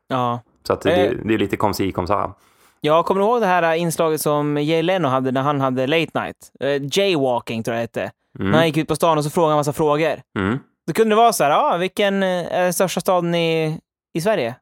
Ja. 0.08 0.40
Så 0.66 0.72
att 0.72 0.80
det, 0.80 1.06
Eh. 1.06 1.12
det 1.24 1.34
är 1.34 1.38
lite 1.38 1.56
kom 1.56 1.74
si 1.74 1.92
kom 1.92 2.06
sa. 2.06 2.34
Jag 2.80 3.06
kommer 3.06 3.20
ihåg 3.20 3.40
det 3.40 3.46
här 3.46 3.74
inslaget 3.74 4.20
som 4.20 4.56
Jay 4.56 4.82
Leno 4.82 5.08
hade 5.08 5.32
när 5.32 5.42
han 5.42 5.60
hade 5.60 5.86
Late 5.86 6.20
Night. 6.20 6.36
Eh, 6.60 6.82
jaywalking 6.98 7.62
tror 7.62 7.76
jag 7.76 7.78
det 7.78 8.00
hette. 8.00 8.12
När 8.38 8.52
han 8.58 8.66
gick 8.66 8.76
ut 8.76 8.88
på 8.88 8.96
stan 8.96 9.18
och 9.18 9.24
så 9.24 9.30
frågade 9.30 9.52
han 9.52 9.58
massa 9.58 9.72
frågor. 9.72 10.20
Mm. 10.38 10.58
Då 10.86 10.92
kunde 10.92 11.10
det 11.14 11.16
vara 11.16 11.32
så 11.32 11.44
här, 11.44 11.50
ah, 11.50 11.76
vilken 11.76 12.22
är 12.22 12.62
den 12.62 12.72
största 12.72 13.00
staden 13.00 13.34
i, 13.34 13.78
i 14.14 14.20
Sverige? 14.20 14.54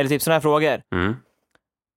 Eller 0.00 0.08
typ 0.08 0.22
sådana 0.22 0.34
här 0.34 0.40
frågor. 0.40 0.82
Mm. 0.94 1.16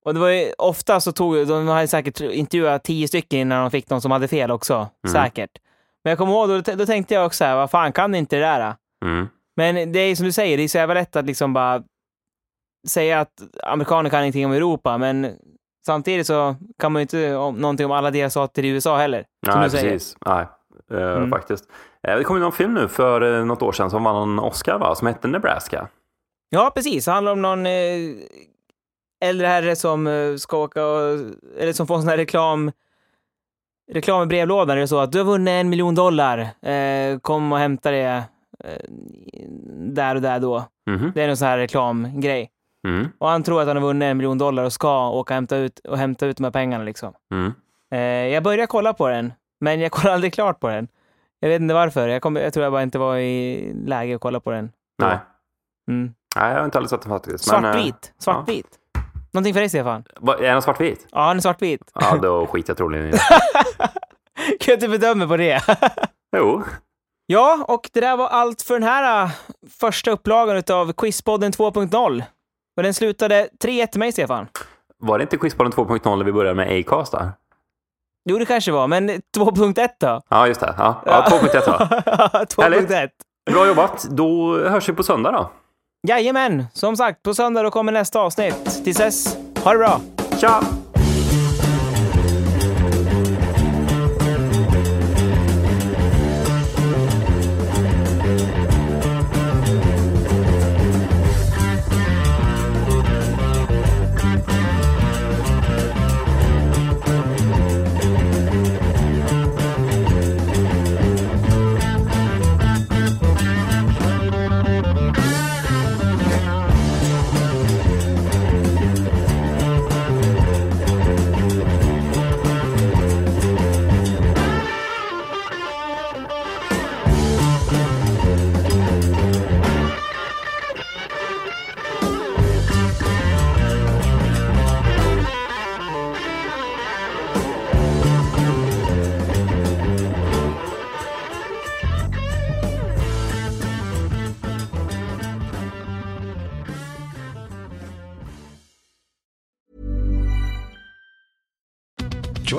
Och 0.04 0.14
det 0.14 0.20
var 0.20 0.28
ju, 0.28 0.52
ofta 0.58 1.00
så 1.00 1.12
tog 1.12 1.46
de 1.46 1.68
hade 1.68 1.88
säkert 1.88 2.20
intervjuat 2.20 2.84
tio 2.84 3.08
stycken 3.08 3.38
innan 3.38 3.60
de 3.62 3.70
fick 3.70 3.90
någon 3.90 4.00
som 4.00 4.10
hade 4.10 4.28
fel 4.28 4.50
också. 4.50 4.88
Säkert. 5.12 5.50
Men 6.06 6.10
jag 6.10 6.18
kommer 6.18 6.32
ihåg, 6.32 6.48
då, 6.48 6.74
då 6.74 6.86
tänkte 6.86 7.14
jag 7.14 7.26
också 7.26 7.36
så 7.36 7.44
här, 7.44 7.56
vad 7.56 7.70
fan 7.70 7.92
kan 7.92 8.14
inte 8.14 8.36
det 8.36 8.42
där? 8.42 8.74
Mm. 9.04 9.28
Men 9.56 9.92
det 9.92 9.98
är 9.98 10.16
som 10.16 10.26
du 10.26 10.32
säger, 10.32 10.56
det 10.56 10.62
är 10.62 10.68
så 10.68 10.78
jävla 10.78 10.94
lätt 10.94 11.16
att 11.16 11.26
liksom 11.26 11.52
bara 11.52 11.82
säga 12.88 13.20
att 13.20 13.32
amerikaner 13.62 14.10
kan 14.10 14.20
ingenting 14.22 14.46
om 14.46 14.52
Europa, 14.52 14.98
men 14.98 15.32
samtidigt 15.86 16.26
så 16.26 16.56
kan 16.78 16.92
man 16.92 17.00
ju 17.00 17.02
inte 17.02 17.34
om, 17.36 17.54
någonting 17.56 17.86
om 17.86 17.92
alla 17.92 18.10
delstater 18.10 18.64
i 18.64 18.68
USA 18.68 18.96
heller. 18.96 19.24
Nej, 19.46 19.54
precis. 19.56 20.16
Nej, 20.26 20.46
eh, 20.92 21.16
Mm. 21.16 21.30
faktiskt. 21.30 21.64
Eh, 22.08 22.16
det 22.16 22.24
kom 22.24 22.36
ju 22.36 22.42
någon 22.42 22.52
film 22.52 22.74
nu 22.74 22.88
för 22.88 23.38
eh, 23.38 23.44
något 23.44 23.62
år 23.62 23.72
sedan 23.72 23.90
som 23.90 24.04
vann 24.04 24.30
en 24.30 24.38
Oscar 24.38 24.78
va? 24.78 24.94
Som 24.94 25.06
hette 25.06 25.28
Nebraska. 25.28 25.88
Ja, 26.48 26.72
precis. 26.74 27.04
Det 27.04 27.10
handlar 27.12 27.32
om 27.32 27.42
någon 27.42 27.66
eh, 27.66 27.72
äldre 29.24 29.46
herre 29.46 29.76
som 29.76 30.06
eh, 30.06 30.36
ska 30.36 30.56
åka 30.58 30.86
och, 30.86 31.18
eller 31.58 31.72
som 31.72 31.86
får 31.86 31.98
sån 31.98 32.08
här 32.08 32.16
reklam 32.16 32.72
reklam 33.92 34.22
i 34.22 34.26
brevlådan. 34.26 34.76
Det 34.76 34.82
är 34.82 34.86
så 34.86 34.98
att 34.98 35.12
du 35.12 35.18
har 35.18 35.24
vunnit 35.24 35.52
en 35.52 35.68
miljon 35.68 35.94
dollar. 35.94 36.38
Eh, 36.62 37.18
kom 37.18 37.52
och 37.52 37.58
hämta 37.58 37.90
det 37.90 38.24
eh, 38.64 38.80
där 39.78 40.14
och 40.14 40.22
där 40.22 40.40
då. 40.40 40.64
Mhm. 40.86 41.12
Det 41.14 41.22
är 41.22 41.28
en 41.28 41.36
sån 41.36 41.48
här 41.48 41.58
reklamgrej. 41.58 42.50
Mm. 42.88 43.08
Och 43.18 43.28
han 43.28 43.42
tror 43.42 43.60
att 43.60 43.66
han 43.66 43.76
har 43.76 43.84
vunnit 43.84 44.06
en 44.06 44.16
miljon 44.16 44.38
dollar 44.38 44.64
och 44.64 44.72
ska 44.72 45.08
åka 45.08 45.18
och 45.18 45.30
hämta 45.34 45.56
ut, 45.56 45.78
och 45.78 45.98
hämta 45.98 46.26
ut 46.26 46.36
de 46.36 46.44
här 46.44 46.50
pengarna 46.50 46.84
liksom. 46.84 47.12
Mm. 47.32 47.52
Eh, 47.92 48.32
jag 48.34 48.42
började 48.42 48.66
kolla 48.66 48.92
på 48.92 49.08
den, 49.08 49.32
men 49.60 49.80
jag 49.80 49.90
kollade 49.92 50.14
aldrig 50.14 50.34
klart 50.34 50.60
på 50.60 50.68
den. 50.68 50.88
Jag 51.40 51.48
vet 51.48 51.60
inte 51.60 51.74
varför. 51.74 52.08
Jag, 52.08 52.22
kom, 52.22 52.36
jag 52.36 52.52
tror 52.52 52.64
jag 52.64 52.72
bara 52.72 52.82
inte 52.82 52.98
var 52.98 53.16
i 53.16 53.72
läge 53.86 54.14
att 54.14 54.20
kolla 54.20 54.40
på 54.40 54.50
den. 54.50 54.72
Nej. 54.98 55.18
Mm. 55.88 56.14
Nej, 56.36 56.52
jag 56.52 56.58
har 56.58 56.64
inte 56.64 56.78
aldrig 56.78 56.90
sett 56.90 57.02
den 57.02 57.10
faktiskt. 57.10 57.52
men, 57.52 57.64
eh, 57.64 57.72
Svartvit. 57.72 58.12
Svartvit. 58.18 58.66
Någonting 59.36 59.54
för 59.54 59.60
dig, 59.60 59.68
Stefan? 59.68 60.04
vad- 60.20 60.40
Är 60.40 60.52
den 60.52 60.62
svartvit? 60.62 61.06
Ja, 61.10 61.28
den 61.28 61.36
är 61.36 61.40
svartvit. 61.40 61.90
Ja, 61.94 62.16
då 62.22 62.46
skiter 62.46 62.70
jag 62.70 62.76
troligen 62.76 63.06
i 63.06 63.10
det. 63.10 63.20
kan 64.60 64.74
inte 64.74 64.88
bedöma 64.88 65.26
på 65.28 65.36
det. 65.36 65.62
Jo. 66.36 66.62
ja, 67.26 67.64
och 67.68 67.90
det 67.92 68.00
där 68.00 68.16
var 68.16 68.28
allt 68.28 68.62
för 68.62 68.74
den 68.74 68.82
här 68.82 69.22
äh, 69.24 69.30
första 69.80 70.10
upplagan 70.10 70.62
av 70.70 70.92
Quizpodden 70.92 71.52
2.0. 71.52 72.22
Och 72.76 72.82
den 72.82 72.94
slutade 72.94 73.48
3-1 73.64 73.86
till 73.86 73.98
mig, 74.00 74.12
Stefan. 74.12 74.46
Var 74.98 75.18
det 75.18 75.22
inte 75.22 75.36
Quizbollen 75.36 75.72
2.0 75.72 76.16
när 76.16 76.24
vi 76.24 76.32
började 76.32 76.54
med 76.54 76.80
Acast 76.80 77.12
där? 77.12 77.30
Jo, 78.28 78.38
det 78.38 78.44
kanske 78.46 78.72
var, 78.72 78.86
men 78.88 79.10
2.1 79.10 79.88
då? 80.00 80.20
Ja, 80.28 80.46
just 80.48 80.60
det. 80.60 80.74
Ja, 80.78 81.02
ja 81.06 81.24
2.1 81.30 81.66
va? 81.70 81.88
2.1. 82.44 83.08
Bra 83.50 83.66
jobbat. 83.66 84.04
Då 84.10 84.58
hörs 84.68 84.88
vi 84.88 84.92
på 84.92 85.02
söndag 85.02 85.30
då. 85.32 85.50
Jajamän, 86.08 86.66
som 86.72 86.96
sagt, 86.96 87.22
på 87.22 87.34
söndag 87.34 87.62
då 87.62 87.70
kommer 87.70 87.92
nästa 87.92 88.20
avsnitt. 88.20 88.84
Tills 88.84 88.96
dess, 88.96 89.36
ha 89.64 89.72
det 89.72 89.78
bra! 89.78 90.00
Tja! 90.40 90.60